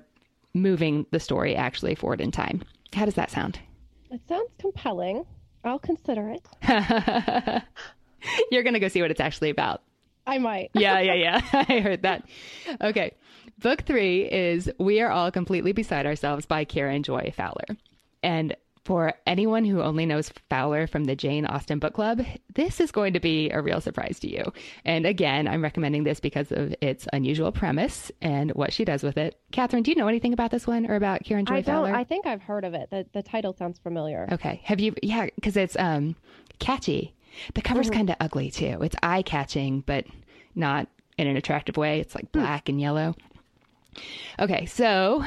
moving 0.55 1.07
the 1.11 1.19
story 1.19 1.57
actually 1.57 1.95
forward 1.95 2.21
in 2.21 2.31
time. 2.31 2.63
How 2.93 3.05
does 3.05 3.15
that 3.15 3.31
sound? 3.31 3.59
It 4.11 4.21
sounds 4.29 4.51
compelling. 4.59 5.25
I'll 5.65 5.79
consider 5.79 6.31
it. 6.31 6.47
You're 8.51 8.63
going 8.63 8.75
to 8.75 8.81
go 8.81 8.89
see 8.89 9.03
what 9.03 9.11
it's 9.11 9.21
actually 9.21 9.51
about. 9.51 9.83
I 10.27 10.39
might. 10.39 10.71
yeah, 10.75 11.01
yeah, 11.01 11.15
yeah. 11.53 11.65
I 11.69 11.81
heard 11.81 12.03
that. 12.03 12.29
Okay. 12.81 13.15
Book 13.59 13.83
three 13.83 14.23
is 14.31 14.71
We 14.79 15.01
Are 15.01 15.11
All 15.11 15.31
Completely 15.33 15.73
Beside 15.73 16.07
Ourselves 16.07 16.47
by 16.47 16.65
Karen 16.65 17.03
Joy 17.03 17.33
Fowler. 17.37 17.77
And 18.23 18.55
for 18.89 19.13
anyone 19.27 19.67
who 19.67 19.83
only 19.83 20.07
knows 20.07 20.33
Fowler 20.49 20.87
from 20.87 21.05
the 21.05 21.15
Jane 21.15 21.45
Austen 21.45 21.79
Book 21.79 21.93
Club, 21.93 22.25
this 22.55 22.81
is 22.81 22.91
going 22.91 23.13
to 23.13 23.21
be 23.21 23.51
a 23.51 23.61
real 23.61 23.83
surprise 23.83 24.19
to 24.21 24.31
you. 24.31 24.51
And 24.83 25.05
again, 25.05 25.47
I'm 25.47 25.63
recommending 25.63 26.05
this 26.05 26.21
because 26.21 26.51
of 26.51 26.75
its 26.81 27.07
unusual 27.13 27.53
premise 27.53 28.11
and 28.23 28.51
what 28.53 28.73
she 28.73 28.87
does 28.87 29.03
with 29.03 29.19
it. 29.19 29.39
Katherine, 29.53 29.83
do 29.83 29.91
you 29.91 29.95
know 29.95 30.09
anything 30.09 30.33
about 30.33 30.51
this 30.51 30.67
one 30.67 30.91
or 30.91 30.95
about 30.95 31.23
Karen 31.23 31.45
Joy 31.45 31.57
I 31.57 31.61
don't. 31.61 31.75
Fowler? 31.85 31.95
I 31.95 32.03
think 32.03 32.27
I've 32.27 32.41
heard 32.41 32.65
of 32.65 32.73
it. 32.73 32.89
The 32.89 33.05
the 33.13 33.23
title 33.23 33.53
sounds 33.53 33.79
familiar. 33.79 34.27
Okay. 34.33 34.63
Have 34.65 34.81
you? 34.81 34.95
Yeah, 35.03 35.27
because 35.35 35.59
it's 35.59 35.77
um 35.77 36.17
catchy. 36.59 37.15
The 37.53 37.61
cover's 37.61 37.91
kind 37.91 38.09
of 38.09 38.17
ugly 38.21 38.51
too. 38.51 38.79
It's 38.81 38.97
eye 39.03 39.21
catching, 39.21 39.83
but 39.83 40.07
not 40.55 40.89
in 41.19 41.27
an 41.27 41.37
attractive 41.37 41.77
way. 41.77 42.01
It's 42.01 42.15
like 42.15 42.33
black 42.33 42.71
and 42.71 42.81
yellow. 42.81 43.17
Okay, 44.41 44.65
so 44.65 45.27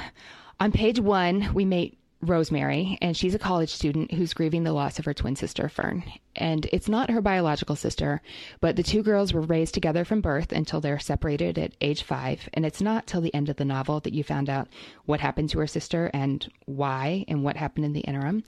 on 0.60 0.72
page 0.72 1.00
one, 1.00 1.54
we 1.54 1.64
meet 1.64 2.00
Rosemary, 2.22 2.98
and 3.02 3.18
she's 3.18 3.34
a 3.34 3.40
college 3.40 3.74
student 3.74 4.14
who's 4.14 4.34
grieving 4.34 4.64
the 4.64 4.74
loss 4.74 5.00
of 5.00 5.06
her 5.06 5.14
twin 5.14 5.36
sister, 5.36 5.68
Fern. 5.68 6.04
And 6.36 6.68
it's 6.72 6.88
not 6.88 7.10
her 7.10 7.22
biological 7.22 7.76
sister, 7.76 8.22
but 8.60 8.76
the 8.76 8.84
two 8.84 9.04
girls 9.04 9.34
were 9.34 9.42
raised 9.42 9.74
together 9.74 10.06
from 10.06 10.22
birth 10.22 10.52
until 10.52 10.80
they're 10.80 11.00
separated 11.00 11.58
at 11.58 11.74
age 11.82 12.04
five. 12.04 12.48
And 12.54 12.66
it's 12.66 12.82
not 12.82 13.08
till 13.08 13.22
the 13.22 13.34
end 13.34 13.50
of 13.50 13.58
the 13.58 13.66
novel 13.66 14.00
that 14.02 14.14
you 14.14 14.24
found 14.24 14.50
out 14.50 14.68
what 15.06 15.20
happened 15.20 15.50
to 15.50 15.60
her 15.60 15.68
sister 15.68 16.10
and 16.14 16.50
why 16.66 17.26
and 17.28 17.44
what 17.44 17.58
happened 17.58 17.86
in 17.86 17.94
the 17.94 18.02
interim. 18.02 18.44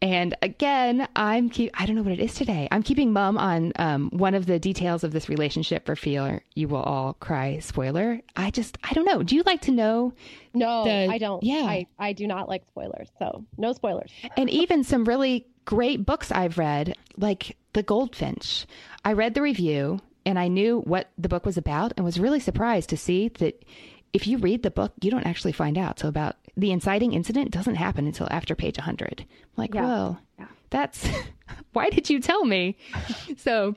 And 0.00 0.36
again, 0.42 1.08
I'm 1.16 1.50
keep 1.50 1.72
I 1.74 1.84
don't 1.84 1.96
know 1.96 2.02
what 2.02 2.12
it 2.12 2.20
is 2.20 2.34
today. 2.34 2.68
I'm 2.70 2.82
keeping 2.84 3.12
mum 3.12 3.36
on 3.36 3.72
um, 3.76 4.10
one 4.10 4.34
of 4.34 4.46
the 4.46 4.58
details 4.60 5.02
of 5.02 5.10
this 5.12 5.28
relationship 5.28 5.86
for 5.86 5.96
fear 5.96 6.42
you 6.54 6.68
will 6.68 6.82
all 6.82 7.14
cry. 7.14 7.58
Spoiler. 7.58 8.20
I 8.36 8.50
just 8.50 8.78
I 8.84 8.92
don't 8.94 9.04
know. 9.04 9.22
Do 9.24 9.34
you 9.34 9.42
like 9.44 9.62
to 9.62 9.72
know? 9.72 10.12
No, 10.54 10.84
The- 10.84 11.08
I 11.10 11.18
don't. 11.18 11.42
yeah. 11.42 11.62
I, 11.64 11.86
I 11.98 12.12
do 12.12 12.26
not 12.28 12.48
like 12.48 12.62
spoilers. 12.70 13.08
So 13.18 13.44
no 13.56 13.72
spoilers. 13.72 14.10
And 14.36 14.48
even 14.50 14.84
some 14.84 15.04
really 15.04 15.46
great 15.64 16.06
books 16.06 16.30
I've 16.30 16.58
read, 16.58 16.94
like 17.16 17.56
The 17.72 17.82
Goldfinch. 17.82 18.66
I 19.04 19.12
read 19.14 19.34
the 19.34 19.42
review 19.42 20.00
and 20.24 20.38
I 20.38 20.46
knew 20.48 20.80
what 20.80 21.08
the 21.18 21.28
book 21.28 21.44
was 21.44 21.56
about 21.56 21.92
and 21.96 22.04
was 22.04 22.20
really 22.20 22.40
surprised 22.40 22.90
to 22.90 22.96
see 22.96 23.28
that 23.38 23.64
if 24.12 24.26
you 24.26 24.38
read 24.38 24.62
the 24.62 24.70
book, 24.70 24.92
you 25.02 25.10
don't 25.10 25.26
actually 25.26 25.52
find 25.52 25.76
out. 25.76 25.98
So 25.98 26.08
about 26.08 26.36
the 26.58 26.72
inciting 26.72 27.12
incident 27.14 27.50
doesn't 27.52 27.76
happen 27.76 28.06
until 28.06 28.28
after 28.30 28.54
page 28.54 28.76
100. 28.76 29.20
I'm 29.20 29.26
like, 29.56 29.74
Yeah. 29.74 29.82
well, 29.84 30.20
Yeah. 30.38 30.46
That's 30.70 31.08
why 31.72 31.88
did 31.90 32.10
you 32.10 32.20
tell 32.20 32.44
me? 32.44 32.76
So, 33.36 33.76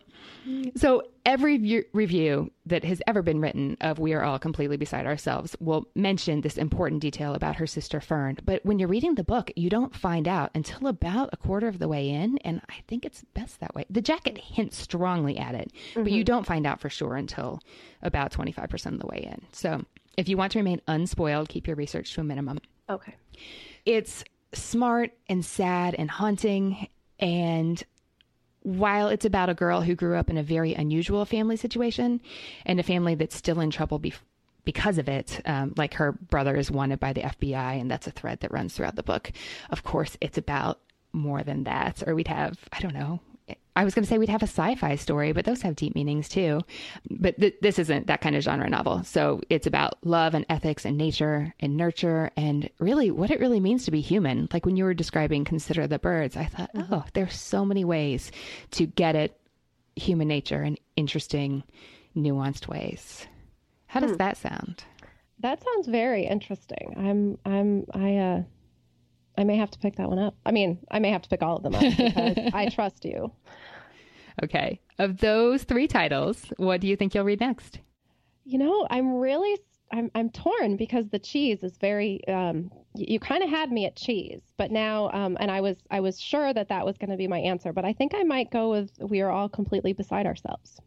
so 0.76 1.04
every 1.26 1.86
review 1.94 2.52
that 2.66 2.84
has 2.84 3.02
ever 3.08 3.22
been 3.22 3.40
written 3.40 3.78
of 3.82 4.00
We 4.00 4.14
Are 4.14 4.24
All 4.24 4.40
Completely 4.40 4.78
Beside 4.78 5.06
Ourselves 5.06 5.56
will 5.60 5.88
mention 5.96 6.42
this 6.42 6.58
important 6.58 7.02
detail 7.02 7.34
about 7.34 7.56
her 7.58 7.68
sister 7.68 8.02
Fern. 8.02 8.38
But 8.44 8.66
when 8.66 8.80
you're 8.80 8.88
reading 8.88 9.16
the 9.16 9.24
book, 9.24 9.52
you 9.56 9.70
don't 9.70 9.96
find 9.96 10.28
out 10.28 10.52
until 10.56 10.88
about 10.88 11.30
a 11.34 11.38
quarter 11.38 11.68
of 11.68 11.80
the 11.80 11.88
way 11.88 12.10
in. 12.10 12.38
And 12.40 12.62
I 12.70 12.76
think 12.88 13.06
it's 13.06 13.24
best 13.34 13.60
that 13.60 13.76
way. 13.76 13.86
The 13.90 14.02
jacket 14.02 14.38
hints 14.38 14.78
strongly 14.78 15.38
at 15.38 15.56
it, 15.56 15.72
mm-hmm. 15.92 16.04
but 16.04 16.12
you 16.12 16.20
mm-hmm. 16.20 16.26
don't 16.26 16.46
find 16.46 16.66
out 16.66 16.80
for 16.80 16.90
sure 16.90 17.16
until 17.16 17.60
about 18.02 18.32
25% 18.32 18.86
of 18.88 19.00
the 19.00 19.08
way 19.08 19.28
in. 19.32 19.42
So 19.52 19.86
if 20.18 20.28
you 20.28 20.38
want 20.38 20.52
to 20.54 20.60
remain 20.60 20.82
unspoiled, 20.88 21.50
keep 21.50 21.68
your 21.68 21.76
research 21.76 22.14
to 22.14 22.22
a 22.22 22.24
minimum. 22.24 22.60
Okay. 22.90 23.16
It's 23.86 24.24
smart 24.54 25.12
and 25.30 25.46
sad 25.46 25.96
and 25.96 26.10
haunting. 26.10 26.88
And 27.20 27.82
while 28.63 29.08
it's 29.08 29.26
about 29.26 29.50
a 29.50 29.54
girl 29.54 29.82
who 29.82 29.95
grew 29.95 30.17
up 30.17 30.30
in 30.30 30.38
a 30.38 30.43
very 30.43 30.74
unusual 30.74 31.26
family 31.26 31.58
situation 31.58 32.21
and 32.65 32.80
a 32.80 32.84
family 32.84 33.15
that's 33.15 33.36
still 33.36 33.60
in 33.60 33.71
trouble 33.71 34.00
be- 34.00 34.13
because 34.63 34.97
of 34.97 35.10
it, 35.10 35.41
um, 35.45 35.74
like 35.78 35.95
her 35.95 36.12
brother 36.12 36.56
is 36.56 36.69
wanted 36.69 37.00
by 37.00 37.13
the 37.13 37.21
FBI, 37.21 37.80
and 37.80 37.89
that's 37.89 38.08
a 38.08 38.12
thread 38.12 38.39
that 38.41 38.52
runs 38.52 38.74
throughout 38.74 38.95
the 38.95 39.04
book. 39.04 39.32
Of 39.69 39.84
course, 39.84 40.17
it's 40.21 40.38
about 40.38 40.80
more 41.12 41.43
than 41.43 41.63
that, 41.63 42.04
or 42.06 42.13
we'd 42.15 42.28
have, 42.28 42.58
I 42.71 42.80
don't 42.80 42.93
know, 42.93 43.19
I 43.76 43.84
was 43.84 43.96
going 43.96 44.04
to 44.04 44.10
say 44.10 44.18
we'd 44.18 44.30
have 44.30 44.44
a 44.44 44.48
sci-fi 44.48 44.96
story, 44.96 45.32
but 45.32 45.46
those 45.46 45.62
have 45.62 45.76
deep 45.76 45.96
meanings 45.96 46.28
too. 46.28 46.62
But 47.10 47.40
th- 47.40 47.56
this 47.62 47.80
isn't 47.80 48.08
that 48.08 48.22
kind 48.22 48.36
of 48.36 48.44
genre 48.44 48.70
novel. 48.70 49.04
So 49.04 49.42
it's 49.50 49.68
about 49.68 49.98
love 50.06 50.34
and 50.34 50.46
ethics 50.50 50.86
and 50.86 50.98
nature 50.98 51.54
and 51.60 51.78
nurture 51.78 52.32
and 52.36 52.70
really 52.80 53.12
what 53.12 53.32
it 53.32 53.40
really 53.40 53.60
means 53.60 53.86
to 53.86 53.92
be 53.92 54.02
human. 54.02 54.50
Like 54.52 54.66
when 54.66 54.76
you 54.76 54.84
were 54.84 54.94
describing 54.94 55.46
Consider 55.46 55.88
the 55.88 56.00
Birds, 56.00 56.36
I 56.36 56.46
thought, 56.46 56.74
mm-hmm. 56.74 56.94
oh, 56.94 57.06
there's 57.14 57.36
so 57.36 57.64
many 57.64 57.86
ways 57.86 58.32
to 58.72 58.86
get 58.86 59.16
at 59.16 59.38
human 59.96 60.28
nature 60.28 60.64
in 60.64 60.78
interesting, 60.96 61.64
nuanced 62.16 62.68
ways. 62.68 63.26
How 63.88 64.00
does 64.00 64.12
hmm. 64.12 64.18
that 64.18 64.38
sound? 64.38 64.84
That 65.40 65.64
sounds 65.64 65.88
very 65.88 66.26
interesting. 66.26 66.94
I'm 66.98 67.38
I'm 67.46 67.86
I 67.94 68.18
uh 68.18 68.44
I 69.38 69.44
may 69.44 69.58
have 69.58 69.72
to 69.72 69.80
pick 69.80 69.96
that 69.96 70.10
one 70.10 70.20
up. 70.20 70.36
I 70.46 70.52
mean, 70.52 70.80
I 70.89 71.00
may 71.00 71.10
have 71.12 71.22
to 71.24 71.30
pick 71.30 71.41
all 71.41 71.58
of 71.58 71.63
them 71.63 71.76
up 71.76 71.82
because 71.98 72.38
I 72.54 72.70
trust 72.70 73.06
you. 73.06 73.32
Okay. 74.44 74.80
Of 75.00 75.17
those 75.17 75.63
three 75.63 75.88
titles, 75.88 76.46
what 76.58 76.82
do 76.82 76.88
you 76.88 76.96
think 76.96 77.15
you'll 77.15 77.26
read 77.26 77.39
next? 77.39 77.80
You 78.46 78.58
know, 78.58 78.88
I'm 78.89 79.15
really 79.15 79.58
I'm 79.91 80.10
I'm 80.15 80.30
torn 80.30 80.78
because 80.78 81.10
the 81.10 81.20
cheese 81.20 81.63
is 81.63 81.78
very 81.78 82.26
um, 82.28 82.72
you, 82.96 83.06
you 83.10 83.20
kind 83.20 83.44
of 83.44 83.50
had 83.50 83.72
me 83.72 83.86
at 83.86 83.96
cheese, 83.96 84.41
but 84.58 84.72
now 84.72 85.12
um, 85.12 85.38
and 85.39 85.52
I 85.52 85.62
was 85.62 85.78
I 85.91 86.00
was 86.00 86.20
sure 86.20 86.54
that 86.54 86.70
that 86.70 86.86
was 86.86 86.98
going 86.98 87.10
to 87.10 87.17
be 87.17 87.28
my 87.28 87.39
answer, 87.39 87.74
but 87.74 87.86
I 87.86 87.94
think 87.94 88.13
I 88.15 88.24
might 88.24 88.52
go 88.52 88.72
with 88.72 88.91
we 89.00 89.22
are 89.22 89.30
all 89.30 89.50
completely 89.50 89.94
beside 89.94 90.26
ourselves. 90.26 90.80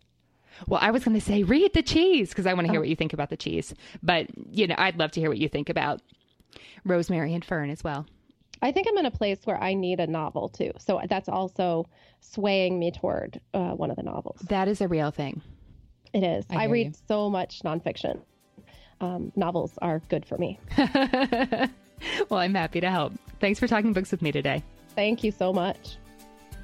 Well, 0.69 0.81
I 0.83 0.91
was 0.91 1.05
going 1.05 1.19
to 1.19 1.25
say 1.25 1.43
read 1.43 1.75
the 1.75 1.83
cheese 1.83 2.31
because 2.31 2.47
I 2.47 2.55
want 2.55 2.67
to 2.67 2.73
hear 2.73 2.79
oh. 2.79 2.83
what 2.83 2.89
you 2.89 2.97
think 2.97 3.13
about 3.13 3.31
the 3.31 3.37
cheese, 3.37 3.75
but 4.03 4.27
you 4.51 4.67
know, 4.67 4.77
I'd 4.79 4.99
love 4.99 5.13
to 5.13 5.21
hear 5.21 5.29
what 5.29 5.39
you 5.39 5.49
think 5.49 5.69
about 5.69 6.01
Rosemary 6.85 7.35
and 7.35 7.45
Fern 7.45 7.71
as 7.71 7.85
well. 7.85 8.07
I 8.65 8.73
think 8.73 8.87
I'm 8.89 8.97
in 8.97 9.05
a 9.05 9.11
place 9.11 9.41
where 9.45 9.63
I 9.63 9.75
need 9.75 10.01
a 10.01 10.07
novel 10.07 10.49
too. 10.49 10.73
So 10.79 10.99
that's 11.07 11.29
also 11.29 11.87
swaying 12.21 12.79
me 12.79 12.91
toward 12.91 13.39
uh, 13.53 13.73
one 13.73 13.91
of 13.91 13.97
the 13.97 14.03
novels. 14.03 14.41
That 14.49 14.69
is 14.69 14.81
a 14.81 14.89
real 14.89 15.11
thing. 15.11 15.43
It 16.15 16.23
is. 16.23 16.47
I, 16.49 16.63
I 16.63 16.65
read 16.69 16.87
you. 16.87 16.93
so 17.07 17.29
much 17.29 17.61
nonfiction. 17.63 18.23
Um, 19.03 19.33
novels 19.37 19.79
are 19.83 19.99
good 20.09 20.25
for 20.25 20.39
me. 20.39 20.59
well, 20.79 22.41
I'm 22.41 22.55
happy 22.55 22.81
to 22.81 22.91
help. 22.91 23.13
Thanks 23.39 23.61
for 23.61 23.67
talking 23.67 23.93
books 23.93 24.11
with 24.11 24.23
me 24.23 24.33
today. 24.33 24.63
Thank 24.95 25.23
you 25.23 25.31
so 25.31 25.53
much. 25.53 25.99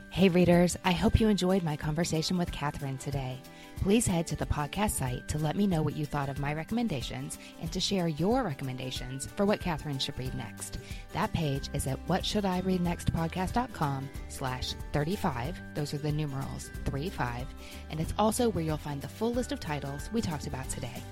Hey, 0.08 0.30
readers, 0.30 0.78
I 0.84 0.92
hope 0.92 1.20
you 1.20 1.28
enjoyed 1.28 1.62
my 1.62 1.76
conversation 1.76 2.38
with 2.38 2.50
Katherine 2.50 2.96
today. 2.96 3.38
Please 3.80 4.06
head 4.06 4.26
to 4.26 4.36
the 4.36 4.44
podcast 4.44 4.90
site 4.90 5.26
to 5.28 5.38
let 5.38 5.56
me 5.56 5.66
know 5.66 5.80
what 5.80 5.96
you 5.96 6.04
thought 6.04 6.28
of 6.28 6.38
my 6.38 6.52
recommendations 6.52 7.38
and 7.62 7.72
to 7.72 7.80
share 7.80 8.08
your 8.08 8.42
recommendations 8.42 9.26
for 9.36 9.46
what 9.46 9.60
Katherine 9.60 9.98
should 9.98 10.18
read 10.18 10.34
next. 10.34 10.76
That 11.14 11.32
page 11.32 11.70
is 11.72 11.86
at 11.86 12.06
whatshouldireadnextpodcast.com 12.06 14.10
slash 14.28 14.74
35. 14.92 15.58
Those 15.74 15.94
are 15.94 15.98
the 15.98 16.12
numerals 16.12 16.68
35. 16.84 17.46
And 17.90 18.00
it's 18.00 18.12
also 18.18 18.50
where 18.50 18.62
you'll 18.62 18.76
find 18.76 19.00
the 19.00 19.08
full 19.08 19.32
list 19.32 19.50
of 19.50 19.60
titles 19.60 20.10
we 20.12 20.20
talked 20.20 20.46
about 20.46 20.68
today. 20.68 21.02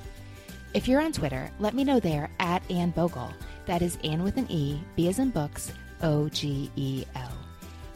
If 0.75 0.87
you're 0.87 1.01
on 1.01 1.13
Twitter, 1.13 1.51
let 1.59 1.73
me 1.73 1.85
know 1.85 2.01
there 2.01 2.29
at 2.39 2.63
Anne 2.71 2.93
Bogel. 2.93 3.33
That 3.65 3.81
is 3.81 3.97
Anne 4.05 4.23
with 4.23 4.37
an 4.37 4.47
E, 4.51 4.79
B 4.95 5.09
as 5.09 5.19
in 5.19 5.31
books, 5.31 5.73
O 6.03 6.29
G 6.29 6.71
E 6.77 7.07
L. 7.15 7.33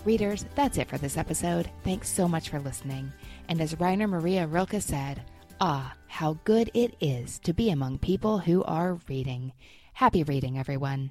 Readers, 0.06 0.46
that's 0.54 0.78
it 0.78 0.88
for 0.88 0.96
this 0.96 1.18
episode. 1.18 1.70
Thanks 1.84 2.08
so 2.08 2.26
much 2.26 2.48
for 2.48 2.58
listening. 2.58 3.12
And 3.48 3.60
as 3.60 3.78
Rainer 3.78 4.08
Maria 4.08 4.46
Rilke 4.46 4.80
said, 4.80 5.22
ah, 5.60 5.94
how 6.08 6.38
good 6.44 6.70
it 6.74 6.94
is 7.00 7.38
to 7.38 7.54
be 7.54 7.70
among 7.70 7.98
people 7.98 8.38
who 8.38 8.62
are 8.64 8.98
reading. 9.08 9.52
Happy 9.94 10.22
reading, 10.22 10.58
everyone. 10.58 11.10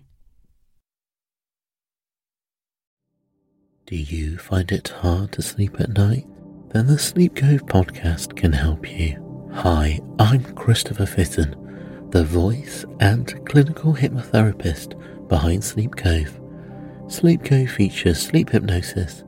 Do 3.87 3.95
you 3.95 4.37
find 4.37 4.71
it 4.71 4.89
hard 4.89 5.31
to 5.33 5.41
sleep 5.41 5.79
at 5.79 5.97
night? 5.97 6.27
Then 6.69 6.87
the 6.87 6.99
Sleep 6.99 7.35
Cove 7.35 7.65
podcast 7.65 8.35
can 8.35 8.53
help 8.53 8.89
you. 8.89 9.49
Hi, 9.53 9.99
I'm 10.19 10.43
Christopher 10.55 11.05
Fitton, 11.05 12.07
the 12.11 12.23
voice 12.23 12.85
and 12.99 13.45
clinical 13.45 13.93
hypnotherapist 13.93 15.27
behind 15.27 15.63
Sleep 15.63 15.95
Cove. 15.95 16.39
Sleep 17.07 17.43
Cove 17.43 17.71
features 17.71 18.21
sleep 18.21 18.51
hypnosis, 18.51 19.23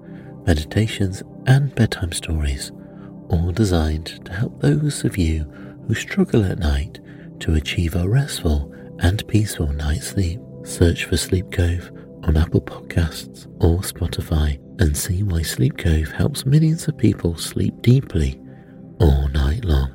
meditations, 0.45 1.23
and 1.45 1.73
bedtime 1.75 2.11
stories 2.11 2.71
all 3.33 3.51
designed 3.51 4.23
to 4.25 4.31
help 4.31 4.61
those 4.61 5.03
of 5.03 5.17
you 5.17 5.43
who 5.87 5.95
struggle 5.95 6.43
at 6.43 6.59
night 6.59 6.99
to 7.39 7.55
achieve 7.55 7.95
a 7.95 8.07
restful 8.07 8.71
and 8.99 9.27
peaceful 9.27 9.67
night's 9.73 10.07
sleep. 10.07 10.39
Search 10.63 11.05
for 11.05 11.17
Sleep 11.17 11.51
Cove 11.51 11.91
on 12.23 12.37
Apple 12.37 12.61
Podcasts 12.61 13.47
or 13.55 13.79
Spotify 13.79 14.59
and 14.79 14.95
see 14.95 15.23
why 15.23 15.41
Sleep 15.41 15.77
Cove 15.77 16.09
helps 16.09 16.45
millions 16.45 16.87
of 16.87 16.97
people 16.97 17.35
sleep 17.35 17.73
deeply 17.81 18.39
all 18.99 19.27
night 19.29 19.65
long. 19.65 19.89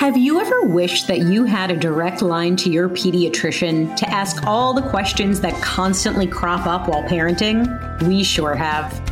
Have 0.00 0.16
you 0.16 0.40
ever 0.40 0.62
wished 0.62 1.06
that 1.08 1.20
you 1.20 1.44
had 1.44 1.70
a 1.70 1.76
direct 1.76 2.22
line 2.22 2.56
to 2.56 2.70
your 2.70 2.88
pediatrician 2.88 3.94
to 3.96 4.08
ask 4.10 4.44
all 4.46 4.72
the 4.72 4.82
questions 4.88 5.40
that 5.42 5.54
constantly 5.62 6.26
crop 6.26 6.66
up 6.66 6.88
while 6.88 7.04
parenting? 7.04 7.68
We 8.08 8.24
sure 8.24 8.54
have. 8.54 9.11